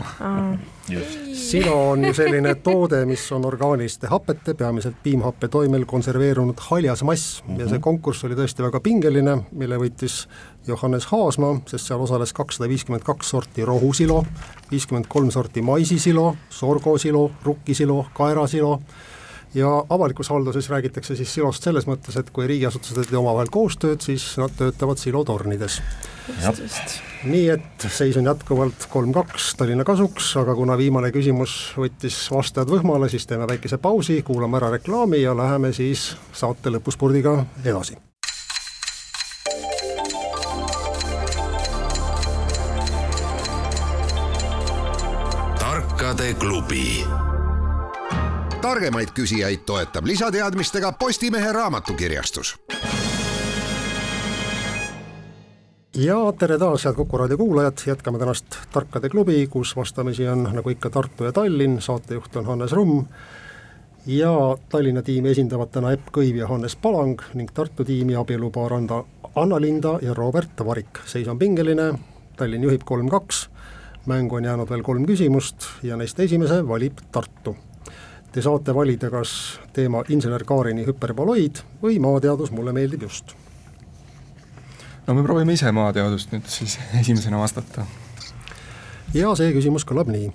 just. 0.91 1.19
silo 1.39 1.75
on 1.93 2.05
ju 2.09 2.15
selline 2.17 2.55
toode, 2.65 3.05
mis 3.07 3.25
on 3.35 3.47
orgaaniliste 3.47 4.11
hapete, 4.11 4.55
peamiselt 4.59 4.99
piimhappe 5.03 5.49
toimel 5.53 5.87
konserveerunud 5.89 6.59
haljas 6.71 7.05
mass 7.07 7.43
mm 7.43 7.55
-hmm. 7.55 7.61
ja 7.61 7.69
see 7.69 7.79
konkurss 7.79 8.25
oli 8.25 8.39
tõesti 8.39 8.67
väga 8.67 8.81
pingeline, 8.81 9.37
mille 9.53 9.79
võitis 9.79 10.27
Johannes 10.67 11.07
Haasmaa, 11.07 11.61
sest 11.67 11.87
seal 11.87 12.01
osales 12.01 12.33
kakssada 12.33 12.69
viiskümmend 12.69 13.05
kaks 13.05 13.31
sorti 13.31 13.65
rohusilo, 13.65 14.25
viiskümmend 14.71 15.07
kolm 15.09 15.31
sorti 15.31 15.63
maisisilo, 15.63 16.37
sorgosilo, 16.51 17.31
rukkisilo, 17.45 18.07
kaerasilo 18.15 18.81
ja 19.55 19.85
avalikus 19.91 20.29
halduses 20.29 20.71
räägitakse 20.71 21.17
siis 21.17 21.35
silost 21.35 21.63
selles 21.63 21.87
mõttes, 21.89 22.17
et 22.19 22.31
kui 22.31 22.47
riigiasutused 22.49 23.03
ei 23.03 23.11
tee 23.11 23.19
omavahel 23.21 23.51
koostööd, 23.53 24.01
siis 24.05 24.25
nad 24.41 24.55
töötavad 24.57 25.01
silotornides. 25.01 25.81
nii 27.25 27.49
et 27.51 27.87
seis 27.89 28.17
on 28.17 28.31
jätkuvalt 28.31 28.87
kolm-kaks 28.91 29.55
Tallinna 29.59 29.85
kasuks, 29.85 30.37
aga 30.41 30.55
kuna 30.55 30.79
viimane 30.79 31.11
küsimus 31.13 31.75
võttis 31.77 32.17
vastajad 32.33 32.71
võhmale, 32.71 33.09
siis 33.09 33.27
teeme 33.27 33.49
väikese 33.49 33.79
pausi, 33.79 34.23
kuulame 34.23 34.57
ära 34.61 34.71
reklaami 34.79 35.23
ja 35.23 35.37
läheme 35.37 35.73
siis 35.73 36.17
saate 36.33 36.71
lõpuspurdiga 36.71 37.45
edasi. 37.65 37.99
tarkade 46.03 46.35
klubi. 46.35 47.05
Targemaid 48.63 49.11
küsijaid 49.15 49.65
toetab 49.67 50.07
lisateadmistega 50.07 50.93
Postimehe 50.93 51.53
raamatukirjastus. 51.53 52.55
Ja 55.97 56.17
tere 56.39 56.59
taas, 56.59 56.85
head 56.87 56.95
Kuku 56.97 57.19
raadio 57.19 57.37
kuulajad, 57.37 57.83
jätkame 57.87 58.19
tänast 58.19 58.57
Tarkade 58.73 59.09
klubi, 59.09 59.47
kus 59.51 59.75
vastamisi 59.77 60.29
on 60.29 60.47
nagu 60.53 60.71
ikka 60.71 60.91
Tartu 60.91 61.25
ja 61.25 61.33
Tallinn, 61.33 61.83
saatejuht 61.83 62.37
on 62.37 62.47
Hannes 62.47 62.73
Rumm. 62.73 63.05
Ja 64.07 64.31
Tallinna 64.69 65.03
tiimi 65.03 65.35
esindavad 65.35 65.75
täna 65.75 65.93
Epp 65.93 66.15
Kõiv 66.15 66.39
ja 66.39 66.47
Hannes 66.49 66.77
Palang 66.77 67.21
ning 67.35 67.51
Tartu 67.55 67.85
tiimi 67.85 68.15
abielupaar 68.17 68.73
on 68.79 68.87
ta 68.87 69.03
Anna-Linda 69.35 69.99
ja 70.03 70.15
Robert 70.15 70.65
Varik. 70.65 71.03
seis 71.07 71.29
on 71.29 71.39
pingeline, 71.39 71.93
Tallinn 72.37 72.65
juhib 72.65 72.87
kolm-kaks, 72.87 73.49
mängu 74.07 74.39
on 74.39 74.45
jäänud 74.45 74.71
veel 74.71 74.83
kolm 74.83 75.07
küsimust 75.07 75.67
ja 75.83 75.97
neist 75.97 76.21
esimese 76.21 76.63
valib 76.69 77.05
Tartu. 77.13 77.57
Te 78.33 78.43
saate 78.43 78.73
valida 78.75 79.11
kas 79.13 79.61
teema 79.77 80.05
insener 80.09 80.45
Kaarini 80.49 80.87
hüperboloid 80.87 81.61
või 81.83 81.99
maateadus 82.01 82.51
mulle 82.51 82.73
meeldib 82.73 83.03
just 83.05 83.35
no 85.07 85.15
me 85.15 85.23
proovime 85.23 85.53
ise 85.57 85.73
maateadust 85.73 86.33
nüüd 86.35 86.49
siis 86.51 86.79
esimesena 87.01 87.39
vastata. 87.39 87.87
ja 89.15 89.35
see 89.39 89.53
küsimus 89.55 89.87
kõlab 89.89 90.11
nii. 90.13 90.31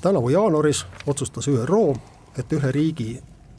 tänavu 0.00 0.30
jaanuaris 0.30 0.84
otsustas 1.06 1.48
ÜRO, 1.48 1.96
et 2.38 2.52
ühe 2.52 2.72
riigi 2.72 3.10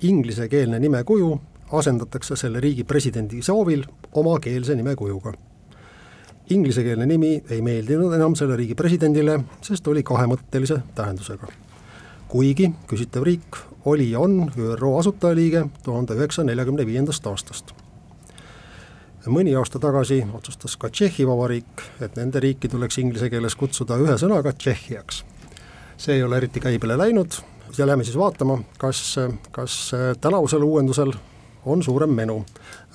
inglisekeelne 0.02 0.80
nimekuju 0.80 1.30
asendatakse 1.71 2.36
selle 2.36 2.60
riigi 2.63 2.84
presidendi 2.84 3.41
soovil 3.41 3.84
omakeelse 4.13 4.76
nimekujuga. 4.76 5.34
Inglisekeelne 6.50 7.06
nimi 7.06 7.43
ei 7.50 7.62
meeldinud 7.62 8.13
enam 8.15 8.36
selle 8.39 8.56
riigi 8.56 8.76
presidendile, 8.76 9.39
sest 9.62 9.88
oli 9.88 10.04
kahemõttelise 10.04 10.80
tähendusega. 10.95 11.50
Kuigi 12.27 12.71
küsitav 12.87 13.23
riik 13.23 13.59
oli 13.85 14.11
ja 14.11 14.19
on 14.19 14.51
ÜRO 14.57 14.97
asutajaliige 14.99 15.67
tuhande 15.83 16.17
üheksasaja 16.19 16.51
neljakümne 16.51 16.85
viiendast 16.85 17.27
aastast 17.27 17.75
mõni 19.31 19.53
aasta 19.59 19.79
tagasi 19.79 20.21
otsustas 20.33 20.77
ka 20.79 20.89
Tšehhi 20.89 21.25
Vabariik, 21.27 21.83
et 22.01 22.15
nende 22.19 22.39
riiki 22.43 22.69
tuleks 22.71 22.99
inglise 23.01 23.29
keeles 23.31 23.55
kutsuda 23.59 23.97
ühe 23.99 24.15
sõnaga 24.19 24.53
Tšehhiaks. 24.53 25.23
see 25.97 26.15
ei 26.15 26.23
ole 26.23 26.37
eriti 26.37 26.59
käibele 26.59 26.97
läinud 26.97 27.39
ja 27.77 27.87
lähme 27.87 28.03
siis 28.03 28.17
vaatama, 28.17 28.59
kas, 28.77 29.15
kas 29.52 29.91
tänavusel 30.21 30.63
uuendusel 30.63 31.13
on 31.65 31.83
suurem 31.83 32.10
menu. 32.10 32.45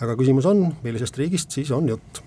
aga 0.00 0.16
küsimus 0.16 0.46
on, 0.46 0.76
millisest 0.82 1.18
riigist 1.18 1.50
siis 1.50 1.70
on 1.70 1.88
jutt? 1.88 2.22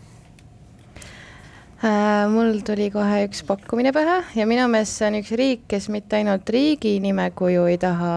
Äh, 1.85 2.25
mul 2.33 2.63
tuli 2.65 2.87
kohe 2.89 3.19
üks 3.27 3.43
pakkumine 3.45 3.91
pähe 3.93 4.15
ja 4.33 4.45
minu 4.49 4.63
meelest 4.73 4.97
see 4.97 5.09
on 5.11 5.17
üks 5.19 5.29
riik, 5.37 5.67
kes 5.69 5.85
mitte 5.93 6.17
ainult 6.17 6.49
riigi 6.49 6.95
nimekuju 7.03 7.67
ei 7.69 7.77
taha 7.77 8.13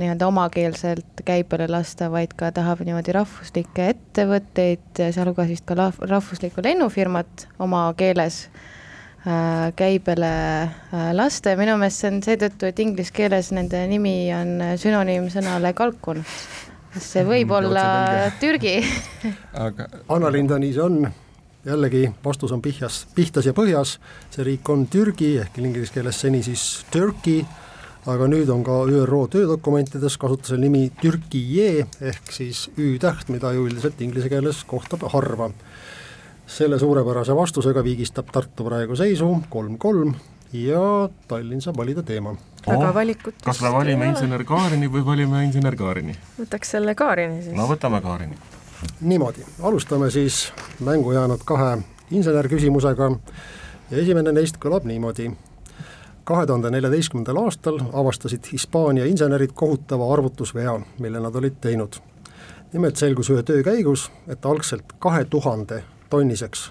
nii-öelda 0.00 0.28
omakeelselt 0.30 1.20
käibele 1.26 1.66
lasta, 1.68 2.08
vaid 2.14 2.32
ka 2.40 2.48
tahab 2.56 2.80
niimoodi 2.86 3.12
rahvuslikke 3.18 3.90
ettevõtteid, 3.92 4.88
sealhulgas 5.02 5.52
vist 5.52 5.68
ka 5.68 5.76
rahvuslikku 5.76 6.64
lennufirmat 6.64 7.46
oma 7.60 7.84
keeles 8.00 8.46
äh, 9.28 9.68
käibele 9.76 10.34
äh, 10.64 11.10
lasta 11.12 11.52
ja 11.52 11.60
minu 11.60 11.76
meelest 11.76 12.00
see 12.00 12.14
on 12.14 12.24
seetõttu, 12.30 12.70
et 12.70 12.80
inglise 12.80 13.12
keeles 13.12 13.52
nende 13.52 13.84
nimi 13.92 14.18
on 14.32 14.56
sünonüüm 14.80 15.28
sõnale 15.34 15.76
kalkun. 15.76 16.24
see 16.96 17.28
võib 17.28 17.52
olla 17.60 17.90
Türgi? 18.40 18.78
aga 19.68 19.92
Anna-Linda, 20.08 20.56
nii 20.56 20.78
see 20.78 20.86
on, 20.88 21.02
jällegi 21.64 22.10
vastus 22.24 22.52
on 22.52 22.62
pihjas, 22.62 23.06
pihtas 23.14 23.46
ja 23.46 23.54
põhjas, 23.56 23.98
see 24.32 24.44
riik 24.46 24.68
on 24.72 24.86
Türgi 24.90 25.34
ehk 25.42 25.58
inglise 25.60 25.92
keeles 25.94 26.20
seni 26.22 26.42
siis 26.44 26.86
Turkey, 26.92 27.44
aga 28.08 28.28
nüüd 28.30 28.48
on 28.52 28.64
ka 28.64 28.80
ÜRO 28.88 29.26
töödokumentides 29.32 30.16
kasutusel 30.20 30.60
nimi 30.62 30.88
Türki 31.02 31.42
J 31.52 31.84
ehk 32.00 32.32
siis 32.32 32.68
Ü-täht, 32.78 33.28
mida 33.28 33.52
ju 33.52 33.66
üldiselt 33.68 34.00
inglise 34.00 34.32
keeles 34.32 34.64
kohtab 34.64 35.04
harva. 35.12 35.50
selle 36.50 36.78
suurepärase 36.78 37.34
vastusega 37.36 37.84
viigistab 37.84 38.32
Tartu 38.32 38.64
praegu 38.66 38.96
seisu 38.96 39.42
kolm-kolm 39.50 40.14
ja 40.52 41.08
Tallinn 41.28 41.60
saab 41.62 41.76
valida 41.78 42.02
teema. 42.02 42.34
aga 42.66 42.88
oh, 42.88 42.94
valikut 42.94 43.34
kas 43.44 43.60
me 43.62 43.72
valime 43.72 44.08
insener 44.10 44.44
Kaarini 44.44 44.88
või 44.90 45.04
valime 45.06 45.44
insener 45.44 45.76
Kaarini? 45.76 46.16
võtaks 46.40 46.74
selle 46.74 46.94
Kaarini 46.94 47.42
siis. 47.42 47.56
no 47.56 47.68
võtame 47.70 48.00
Kaarini. 48.02 48.36
Niimoodi, 49.00 49.44
alustame 49.62 50.10
siis 50.10 50.52
mängu 50.80 51.12
jäänud 51.12 51.40
kahe 51.44 51.78
insenerküsimusega 52.10 53.10
ja 53.90 53.96
esimene 53.96 54.32
neist 54.32 54.56
kõlab 54.62 54.84
niimoodi 54.84 55.30
kahe 56.24 56.46
tuhande 56.46 56.70
neljateistkümnendal 56.70 57.36
aastal 57.44 57.80
avastasid 57.92 58.44
Hispaania 58.52 59.04
insenerid 59.04 59.50
kohutava 59.54 60.12
arvutusvea, 60.12 60.80
mille 60.98 61.20
nad 61.20 61.34
olid 61.34 61.56
teinud. 61.60 61.94
nimelt 62.72 62.96
selgus 62.96 63.30
ühe 63.30 63.42
töö 63.42 63.62
käigus, 63.62 64.10
et 64.28 64.46
algselt 64.46 64.92
kahe 64.98 65.24
tuhande 65.24 65.84
tonniseks 66.10 66.70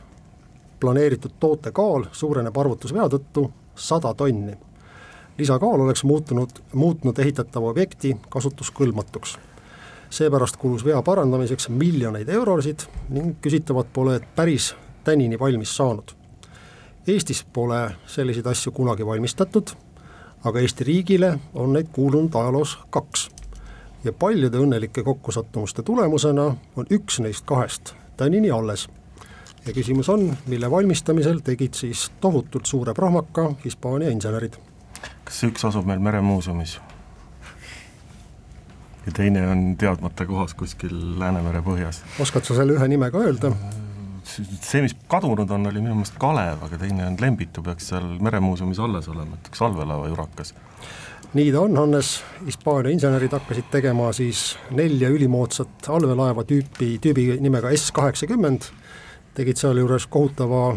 planeeritud 0.79 1.31
toote 1.39 1.71
kaal 1.71 2.05
suureneb 2.11 2.57
arvutusvea 2.57 3.09
tõttu 3.11 3.49
sada 3.75 4.13
tonni. 4.13 4.57
lisakaal 5.37 5.81
oleks 5.81 6.03
muutunud, 6.03 6.49
muutnud 6.73 7.19
ehitatava 7.19 7.69
objekti 7.69 8.17
kasutuskõlbmatuks. 8.29 9.37
Seepärast 10.09 10.57
kulus 10.57 10.85
vea 10.85 11.01
parandamiseks 11.01 11.69
miljoneid 11.69 12.29
eurosid 12.29 12.87
ning 13.09 13.35
küsitavat 13.41 13.93
pole 13.93 14.19
päris 14.35 14.75
tänini 15.03 15.39
valmis 15.39 15.77
saanud 15.77 16.19
Eestis 17.09 17.45
pole 17.53 17.91
selliseid 18.05 18.45
asju 18.45 18.71
kunagi 18.71 19.05
valmistatud, 19.05 19.71
aga 20.45 20.59
Eesti 20.59 20.83
riigile 20.83 21.31
on 21.53 21.73
neid 21.73 21.87
kuulunud 21.91 22.35
ajaloos 22.35 22.77
kaks. 22.89 23.29
ja 24.03 24.13
paljude 24.13 24.57
õnnelike 24.57 25.03
kokkusattumuste 25.03 25.83
tulemusena 25.83 26.43
on 26.75 26.85
üks 26.91 27.19
neist 27.19 27.45
kahest 27.45 27.93
tänini 28.17 28.51
alles. 28.51 28.89
ja 29.65 29.73
küsimus 29.73 30.09
on, 30.09 30.37
mille 30.47 30.71
valmistamisel 30.71 31.39
tegid 31.39 31.73
siis 31.73 32.11
tohutult 32.21 32.65
suure 32.65 32.93
prahmaka 32.93 33.53
Hispaania 33.65 34.09
insenerid. 34.09 34.53
kas 35.23 35.43
üks 35.43 35.65
asub 35.65 35.85
meil 35.85 35.99
Meremuuseumis? 35.99 36.79
Ja 39.05 39.11
teine 39.15 39.47
on 39.47 39.75
teadmata 39.79 40.25
kohas 40.25 40.53
kuskil 40.53 40.95
Läänemere 41.19 41.61
põhjas. 41.65 42.03
oskad 42.19 42.47
sa 42.47 42.57
selle 42.59 42.75
ühe 42.77 42.87
nime 42.91 43.11
ka 43.11 43.23
öelda? 43.23 43.53
see, 44.29 44.81
mis 44.83 44.95
kadunud 45.09 45.49
on, 45.49 45.67
oli 45.71 45.81
minu 45.81 45.95
meelest 45.97 46.17
Kalev, 46.21 46.63
aga 46.67 46.77
teine 46.81 47.07
on 47.07 47.15
Lembitu, 47.21 47.63
peaks 47.65 47.89
seal 47.91 48.05
Meremuuseumis 48.21 48.79
alles 48.83 49.07
olema, 49.09 49.39
et 49.39 49.49
üks 49.51 49.63
allveelaeva 49.65 50.09
jurakas. 50.11 50.53
nii 51.33 51.51
ta 51.53 51.61
on, 51.61 51.77
Hannes, 51.77 52.11
Hispaania 52.45 52.93
insenerid 52.93 53.33
hakkasid 53.33 53.71
tegema 53.71 54.11
siis 54.13 54.57
nelja 54.75 55.09
ülimoodsat 55.13 55.89
allveelaeva 55.89 56.45
tüüpi, 56.45 56.97
tüübi 57.01 57.27
nimega 57.41 57.73
S 57.77 57.91
kaheksakümmend, 57.95 58.69
tegid 59.37 59.57
sealjuures 59.61 60.07
kohutava 60.07 60.73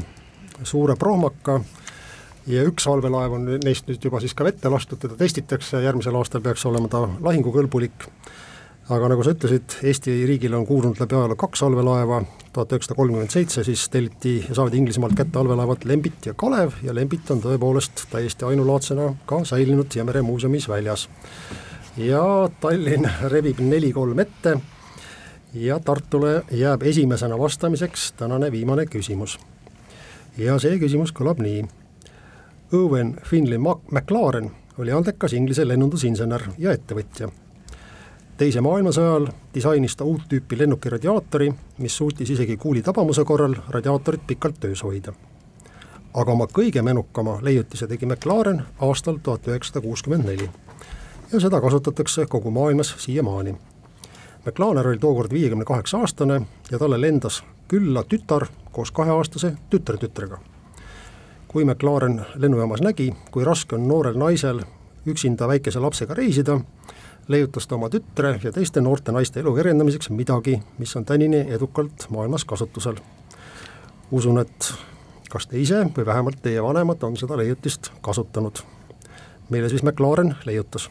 suure 0.63 0.97
prohmaka 0.97 1.61
ja 2.47 2.65
üks 2.67 2.87
allveelaev 2.91 3.37
on 3.39 3.51
neist 3.65 3.87
nüüd 3.89 4.05
juba 4.05 4.21
siis 4.21 4.35
ka 4.35 4.45
vette 4.45 4.71
lastud, 4.71 4.99
teda 4.99 5.19
testitakse, 5.19 5.83
järgmisel 5.83 6.17
aastal 6.19 6.43
peaks 6.43 6.67
olema 6.67 6.89
ta 6.91 7.05
lahingukõlbulik 7.07 8.09
aga 8.91 9.09
nagu 9.13 9.23
sa 9.23 9.33
ütlesid, 9.37 9.77
Eesti 9.87 10.15
riigile 10.27 10.57
on 10.59 10.67
kuulunud 10.67 10.99
läbi 11.01 11.15
ajaloo 11.17 11.39
kaks 11.39 11.63
allveelaeva, 11.63 12.23
tuhat 12.53 12.75
üheksasada 12.75 12.97
kolmkümmend 12.99 13.31
seitse 13.31 13.65
siis 13.67 13.85
telliti 13.93 14.35
ja 14.49 14.57
saadi 14.59 14.81
Inglismaalt 14.81 15.15
kätte 15.19 15.39
allveelaevad 15.39 15.87
Lembit 15.89 16.27
ja 16.27 16.35
Kalev 16.35 16.75
ja 16.83 16.95
Lembit 16.95 17.31
on 17.31 17.43
tõepoolest 17.45 18.07
täiesti 18.11 18.49
ainulaadsena 18.49 19.13
ka 19.27 19.43
säilinud 19.49 19.93
Siemere 19.93 20.23
muuseumis 20.27 20.69
väljas. 20.69 21.09
ja 21.97 22.23
Tallinn 22.61 23.09
rebib 23.31 23.61
neli-kolm 23.61 24.19
ette 24.19 24.57
ja 25.55 25.79
Tartule 25.81 26.43
jääb 26.51 26.83
esimesena 26.83 27.39
vastamiseks 27.39 28.13
tänane 28.13 28.53
viimane 28.53 28.87
küsimus. 28.87 29.39
ja 30.39 30.59
see 30.59 30.79
küsimus 30.79 31.15
kõlab 31.15 31.39
nii. 31.39 31.65
Owen 32.73 33.17
Finley 33.25 33.59
McLaren 33.91 34.51
oli 34.79 34.93
andekas 34.93 35.33
Inglise 35.33 35.69
lennundusinsener 35.69 36.43
ja 36.59 36.73
ettevõtja 36.73 37.29
teise 38.43 38.61
maailmasõja 38.65 39.11
ajal 39.11 39.27
disainis 39.55 39.95
ta 39.97 40.05
uut 40.09 40.23
tüüpi 40.29 40.57
lennuki 40.59 40.91
radiaatori, 40.91 41.53
mis 41.79 41.97
suutis 41.97 42.31
isegi 42.31 42.57
kuuli 42.57 42.83
tabamuse 42.83 43.25
korral 43.25 43.55
radiaatorit 43.71 44.25
pikalt 44.27 44.61
töös 44.61 44.83
hoida. 44.83 45.13
aga 46.15 46.33
oma 46.33 46.47
kõige 46.47 46.83
menukama 46.83 47.39
leiutise 47.43 47.87
tegi 47.87 48.07
McLaren 48.07 48.63
aastal 48.81 49.19
tuhat 49.23 49.47
üheksasada 49.49 49.81
kuuskümmend 49.81 50.25
neli 50.25 50.51
ja 51.33 51.41
seda 51.41 51.61
kasutatakse 51.61 52.27
kogu 52.27 52.51
maailmas 52.51 52.95
siiamaani. 52.99 53.55
McLaren 54.47 54.87
oli 54.87 54.99
tookord 54.99 55.33
viiekümne 55.33 55.65
kaheksa 55.65 55.99
aastane 55.99 56.43
ja 56.71 56.79
talle 56.79 57.01
lendas 57.01 57.45
külla 57.69 58.05
tütar 58.05 58.47
koos 58.73 58.91
kaheaastase 58.91 59.55
tütretütrega. 59.71 60.39
Kui 61.53 61.65
McLaren 61.65 62.23
lennujaamas 62.35 62.81
nägi, 62.81 63.13
kui 63.31 63.45
raske 63.45 63.77
on 63.77 63.89
noorel 63.89 64.17
naisel 64.19 64.63
üksinda 65.07 65.49
väikese 65.49 65.81
lapsega 65.81 66.15
reisida, 66.15 66.61
leiutas 67.29 67.67
ta 67.67 67.75
oma 67.75 67.91
tütre 67.93 68.39
ja 68.43 68.53
teiste 68.53 68.81
noorte 68.81 69.13
naiste 69.13 69.41
elu 69.41 69.55
kergendamiseks 69.55 70.11
midagi, 70.11 70.61
mis 70.79 70.97
on 70.97 71.05
tänini 71.05 71.45
edukalt 71.53 72.07
maailmas 72.11 72.45
kasutusel. 72.45 72.97
usun, 74.11 74.39
et 74.39 74.75
kas 75.31 75.47
te 75.47 75.61
ise 75.61 75.85
või 75.97 76.07
vähemalt 76.07 76.43
teie 76.43 76.63
vanemad 76.63 77.03
on 77.03 77.17
seda 77.17 77.37
leiutist 77.37 77.93
kasutanud. 78.01 78.59
mille 79.51 79.69
siis 79.69 79.83
McLaren 79.83 80.37
leiutas? 80.45 80.91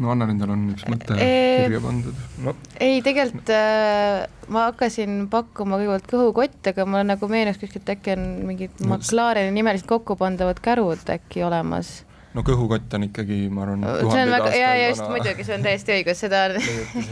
No 0.00 0.12
Anna-Lindal 0.12 0.52
on 0.54 0.62
üks 0.72 0.84
mõte 0.88 1.16
eee, 1.20 1.64
kirja 1.66 1.80
pandud. 1.84 2.20
no.. 2.44 2.54
ei, 2.80 3.02
tegelikult 3.04 3.50
äh, 3.52 4.22
ma 4.52 4.68
hakkasin 4.70 5.26
pakkuma 5.32 5.80
kõigepealt 5.80 6.08
kõhukotte, 6.12 6.72
aga 6.72 6.86
mulle 6.88 7.04
nagu 7.12 7.28
meenus 7.32 7.60
kuskilt 7.60 7.92
äkki 7.92 8.14
on 8.16 8.24
mingid 8.48 8.80
no, 8.80 8.94
McLareni 8.94 9.52
nimelised 9.56 9.88
kokkupandavad 9.90 10.62
kärud 10.64 11.12
äkki 11.16 11.44
olemas. 11.46 12.00
No 12.32 12.40
kõhukott 12.46 12.94
on 12.96 13.10
ikkagi, 13.10 13.44
ma 13.52 13.66
arvan, 13.66 13.84
see 14.00 14.22
on 14.24 14.32
väga, 14.32 14.54
ja 14.56 14.70
just 14.86 15.04
muidugi, 15.04 15.44
see 15.44 15.58
on 15.58 15.66
täiesti 15.66 15.98
õigus, 15.98 16.24
seda 16.24 16.46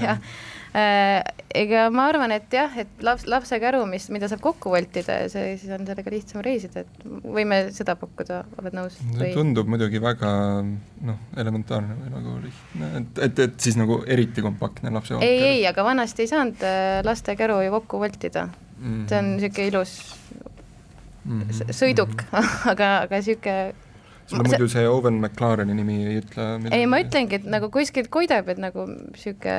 jah. 0.00 0.16
Äh, 0.20 0.49
ega 0.70 1.86
ma 1.90 2.04
arvan, 2.10 2.30
et 2.34 2.52
jah, 2.54 2.70
et 2.78 3.02
laps, 3.02 3.24
lapse 3.30 3.58
käru, 3.62 3.80
mis, 3.90 4.06
mida 4.14 4.28
saab 4.30 4.42
kokku 4.44 4.70
voltida 4.70 5.16
ja 5.24 5.30
see, 5.32 5.56
siis 5.58 5.72
on 5.74 5.82
sellega 5.88 6.12
lihtsam 6.14 6.44
reisida, 6.46 6.84
et 6.84 7.02
võime 7.24 7.58
seda 7.74 7.96
pakkuda, 7.98 8.44
oled 8.60 8.76
nõus? 8.78 9.00
see 9.16 9.32
tundub 9.34 9.70
muidugi 9.70 10.02
väga 10.02 10.30
noh, 10.62 11.18
elementaarne 11.42 11.98
või 11.98 12.14
nagu 12.14 12.36
lihtne, 12.44 12.92
et, 13.00 13.20
et, 13.26 13.44
et 13.48 13.58
siis 13.66 13.78
nagu 13.80 14.00
eriti 14.06 14.44
kompaktne 14.46 14.94
lapse 14.94 15.18
ei, 15.18 15.42
ei, 15.56 15.60
aga 15.70 15.84
vanasti 15.86 16.26
ei 16.26 16.30
saanud 16.30 16.64
äh, 16.66 17.00
laste 17.06 17.34
käru 17.40 17.58
ju 17.64 17.74
kokku 17.80 18.02
voltida 18.04 18.46
mm. 18.46 18.86
-hmm. 18.86 19.04
see 19.10 19.18
on 19.18 19.34
niisugune 19.34 19.68
ilus 19.72 19.98
mm 21.24 21.42
-hmm. 21.42 21.76
sõiduk 21.82 22.14
mm, 22.14 22.38
-hmm. 22.38 22.70
aga, 22.72 22.96
aga 23.08 23.16
niisugune 23.16 23.74
sul 24.30 24.46
muidu 24.46 24.68
see 24.70 24.88
Owen 24.88 25.18
McLareni 25.18 25.74
nimi 25.74 26.02
ei 26.06 26.22
ütle 26.22 26.48
ei, 26.70 26.86
ma 26.86 27.02
ütlengi, 27.02 27.40
et 27.40 27.46
nagu 27.50 27.70
kuskilt 27.74 28.08
koidab, 28.14 28.48
et 28.48 28.58
nagu 28.62 28.86
sihuke 29.18 29.54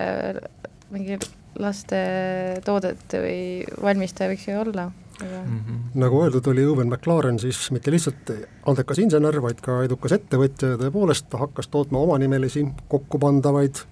mingi 0.91 1.19
lastetoodet 1.59 3.15
või 3.19 3.39
valmistaja 3.81 4.31
võiks 4.31 4.47
ju 4.47 4.59
olla 4.61 4.89
aga 5.21 5.41
mm. 5.41 5.59
-hmm. 5.59 5.99
nagu 6.01 6.21
öeldud, 6.23 6.47
oli 6.47 6.65
Owen 6.65 6.89
McLaren 6.89 7.39
siis 7.39 7.71
mitte 7.71 7.91
lihtsalt 7.91 8.31
andekas 8.65 8.99
insener, 8.99 9.41
vaid 9.41 9.61
ka 9.61 9.81
edukas 9.85 10.15
ettevõtja 10.17 10.73
ja 10.73 10.79
tõepoolest 10.81 11.29
ta 11.29 11.41
hakkas 11.41 11.67
tootma 11.67 11.99
omanimelisi 11.99 12.65
kokkupandavaid 12.87 13.83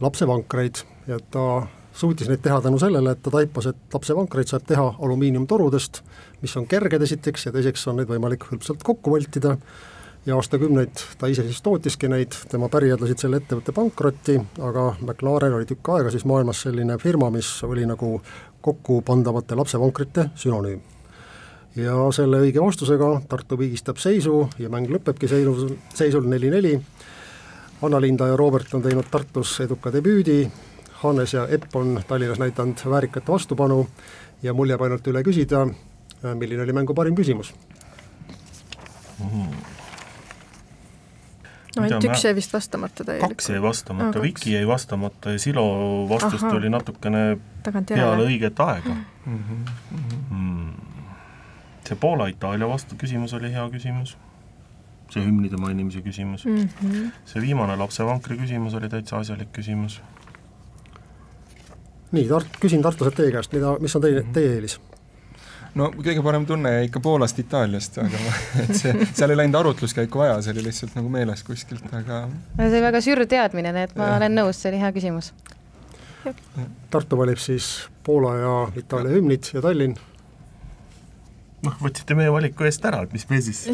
lapsevankreid 0.00 0.84
ja 1.06 1.18
ta 1.30 1.66
suutis 1.92 2.28
neid 2.28 2.42
teha 2.44 2.60
tänu 2.62 2.78
sellele, 2.78 3.10
et 3.10 3.22
ta 3.22 3.30
taipas, 3.34 3.66
et 3.66 3.94
lapsevankreid 3.94 4.50
saab 4.50 4.66
teha 4.66 4.94
alumiiniumtorudest, 5.02 6.02
mis 6.42 6.56
on 6.56 6.66
kerged 6.70 7.02
esiteks 7.02 7.48
ja 7.48 7.52
teiseks 7.52 7.86
on 7.90 7.98
neid 7.98 8.10
võimalik 8.10 8.46
hõlpsalt 8.50 8.84
kokku 8.86 9.10
voltida 9.16 9.56
ja 10.28 10.36
aastakümneid 10.36 11.00
ta 11.18 11.26
ise 11.26 11.42
siis 11.46 11.62
tootiski 11.64 12.08
neid, 12.08 12.34
tema 12.52 12.68
pärijad 12.68 13.00
lasid 13.00 13.22
selle 13.22 13.40
ettevõtte 13.40 13.72
pankrotti, 13.72 14.36
aga 14.60 14.90
McLaren 15.00 15.56
oli 15.56 15.68
tükk 15.68 15.88
aega 15.94 16.12
siis 16.12 16.26
maailmas 16.28 16.60
selline 16.66 16.98
firma, 17.00 17.30
mis 17.32 17.48
oli 17.64 17.86
nagu 17.88 18.18
kokkupandavate 18.64 19.56
lapsevankrite 19.56 20.28
sünonüüm. 20.36 20.80
ja 21.76 21.94
selle 22.12 22.40
õige 22.44 22.60
vastusega 22.60 23.08
Tartu 23.28 23.58
viigistab 23.58 23.96
seisu 24.02 24.48
ja 24.58 24.68
mäng 24.68 24.90
lõpebki 24.90 25.28
seisu, 25.28 25.76
seisul 25.94 26.28
neli-neli, 26.28 26.74
Anna-Linda 27.82 28.26
ja 28.26 28.36
Robert 28.36 28.74
on 28.74 28.82
teinud 28.82 29.08
Tartus 29.10 29.60
eduka 29.60 29.92
debüüdi, 29.92 30.50
Hannes 31.02 31.34
ja 31.34 31.46
Epp 31.48 31.76
on 31.76 32.02
Tallinnas 32.08 32.42
näidanud 32.42 32.84
väärikat 32.84 33.28
vastupanu 33.28 33.86
ja 34.42 34.54
mul 34.54 34.68
jääb 34.68 34.82
ainult 34.82 35.06
üle 35.06 35.22
küsida, 35.22 35.64
milline 36.34 36.62
oli 36.62 36.76
mängu 36.82 36.94
parim 36.94 37.16
küsimus 37.16 37.54
mm? 39.22 39.77
-hmm 41.78 41.88
no 41.90 41.96
ainult 41.96 42.08
üks 42.10 42.24
jäi 42.24 42.34
vist 42.34 42.52
vastamata 42.52 43.04
täielikult. 43.04 43.36
kaks 43.36 43.50
jäi 43.50 43.62
vastamata 43.62 44.18
no,, 44.18 44.22
Viki 44.22 44.52
jäi 44.52 44.66
vastamata 44.66 45.30
ja 45.30 45.38
Silo 45.38 45.64
vastus 46.08 46.44
Aha. 46.44 46.52
tuli 46.52 46.70
natukene 46.70 47.38
peale 47.64 48.24
õiget 48.24 48.60
aega 48.66 48.94
mm. 49.26 49.38
-hmm. 49.38 49.72
Mm. 50.30 50.72
see 51.88 51.96
Poola-Itaalia 51.96 52.68
vastu 52.68 52.96
küsimus 52.96 53.34
oli 53.34 53.52
hea 53.52 53.68
küsimus 53.70 54.16
see 55.12 55.24
hümnide 55.24 55.56
mainimise 55.56 56.02
küsimus 56.04 56.44
mm. 56.44 56.68
-hmm. 56.82 57.10
see 57.24 57.42
viimane 57.42 57.76
lapsevankri 57.76 58.38
küsimus 58.38 58.74
oli 58.74 58.88
täitsa 58.88 59.16
asjalik 59.16 59.52
küsimus. 59.52 60.00
nii, 62.12 62.28
Tart-, 62.28 62.60
küsin 62.60 62.82
tartlaselt 62.82 63.14
teie 63.14 63.32
käest, 63.32 63.52
mida, 63.52 63.76
mis 63.80 63.96
on 63.96 64.02
teie, 64.02 64.22
teie 64.32 64.54
eelis? 64.54 64.80
No 65.78 65.88
kõige 65.94 66.22
parem 66.24 66.46
tunne 66.48 66.72
jäi 66.76 66.88
ikka 66.88 67.02
Poolast, 67.04 67.38
Itaaliast, 67.42 68.00
aga 68.02 68.22
ma, 68.24 68.34
et 68.64 68.74
see, 68.78 68.94
seal 69.12 69.34
ei 69.34 69.40
läinud 69.42 69.60
arutluskäiku 69.60 70.22
vaja, 70.22 70.40
see 70.44 70.54
oli 70.56 70.66
lihtsalt 70.68 70.96
nagu 70.98 71.12
meeles 71.12 71.44
kuskilt, 71.46 71.86
aga 71.92 72.24
see 72.58 72.68
oli 72.70 72.84
väga 72.88 73.02
sür 73.04 73.24
teadmine, 73.30 73.72
nii 73.76 73.88
et 73.90 73.96
ma 73.98 74.12
ja. 74.12 74.18
olen 74.20 74.38
nõus, 74.40 74.60
see 74.62 74.72
oli 74.72 74.82
hea 74.82 74.92
küsimus. 74.96 75.32
Tartu 76.92 77.16
valib 77.16 77.40
siis 77.40 77.70
Poola 78.04 78.34
ja 78.36 78.54
Itaalia 78.76 79.14
hümnid 79.14 79.52
ja 79.54 79.62
Tallinn 79.64 79.96
noh, 81.66 81.76
võtsite 81.82 82.14
meie 82.18 82.30
valiku 82.32 82.66
eest 82.68 82.84
ära, 82.86 83.00
et 83.06 83.14
mis 83.14 83.24
me 83.30 83.40
siis. 83.42 83.64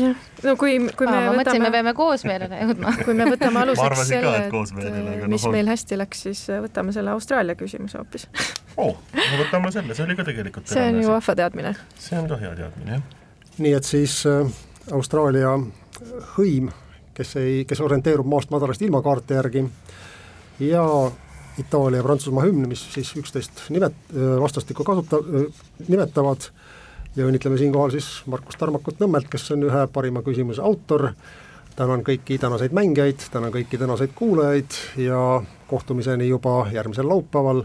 no 0.45 0.55
kui, 0.61 0.76
kui 0.97 1.09
me 1.09 1.12
Aa, 1.12 1.20
ma 1.20 1.32
võtame. 1.32 1.39
mõtlesin, 1.41 1.64
me 1.64 1.72
peame 1.74 1.95
koosmeelele 1.99 2.61
jõudma 2.62 2.95
kui 3.05 3.16
me 3.18 3.26
võtame 3.28 3.64
aluseks 3.64 4.05
selle, 4.09 4.37
et, 4.47 4.85
et 4.89 5.26
mis 5.32 5.49
meil 5.53 5.72
hästi 5.72 5.99
läks, 6.01 6.22
siis 6.28 6.45
võtame 6.66 6.95
selle 6.97 7.12
Austraalia 7.14 7.59
küsimuse 7.59 8.01
hoopis 8.01 8.28
oo, 8.82 8.95
no 8.95 9.41
võtame 9.43 9.72
selle, 9.74 9.97
see 9.97 10.07
oli 10.07 10.16
ka 10.18 10.26
tegelikult. 10.30 10.70
see 10.70 10.87
on 10.93 11.03
ju 11.03 11.11
vahva 11.12 11.37
teadmine. 11.43 11.74
see 12.07 12.20
on 12.20 12.30
ka 12.30 12.41
hea 12.41 12.55
teadmine, 12.62 12.99
jah. 12.99 13.53
nii 13.59 13.74
et 13.80 13.91
siis 13.91 14.20
äh, 14.30 14.57
Austraalia 14.95 15.53
hõim, 16.39 16.72
kes 17.14 17.37
ei, 17.41 17.61
kes 17.68 17.85
orienteerub 17.85 18.28
maast 18.28 18.53
madalast 18.55 18.82
ilmakaarte 18.82 19.39
järgi 19.39 19.68
ja 20.64 20.87
Itaalia 21.59 22.01
ja 22.01 22.03
Prantsusmaa 22.03 22.43
hümn, 22.49 22.66
mis 22.66 22.80
siis 22.91 23.12
üksteist 23.14 23.68
nimet-, 23.70 24.09
vastastikku 24.43 24.82
kasuta-, 24.82 25.20
nimetavad 25.87 26.49
ja 27.17 27.27
õnnitleme 27.27 27.59
siinkohal 27.59 27.93
siis 27.95 28.09
Markus 28.27 28.59
Tarmakut 28.59 29.01
Nõmmelt, 29.03 29.29
kes 29.31 29.51
on 29.55 29.67
ühe 29.69 29.87
parima 29.93 30.23
küsimuse 30.27 30.62
autor, 30.62 31.11
tänan 31.77 32.05
kõiki 32.07 32.39
tänaseid 32.43 32.75
mängijaid, 32.75 33.29
tänan 33.33 33.55
kõiki 33.55 33.79
tänaseid 33.79 34.15
kuulajaid 34.15 34.79
ja 35.07 35.43
kohtumiseni 35.71 36.29
juba 36.29 36.65
järgmisel 36.73 37.09
laupäeval, 37.09 37.65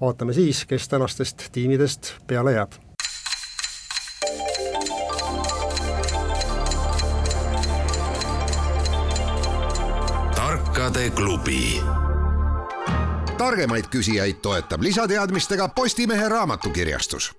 vaatame 0.00 0.36
siis, 0.36 0.64
kes 0.66 0.88
tänastest 0.88 1.48
tiimidest 1.52 2.14
peale 2.26 2.58
jääb. 2.58 2.78
tarkade 10.34 11.10
klubi. 11.10 11.82
Targemaid 13.38 13.86
küsijaid 13.90 14.38
toetab 14.42 14.82
lisateadmistega 14.82 15.68
Postimehe 15.68 16.28
raamatukirjastus 16.28 17.32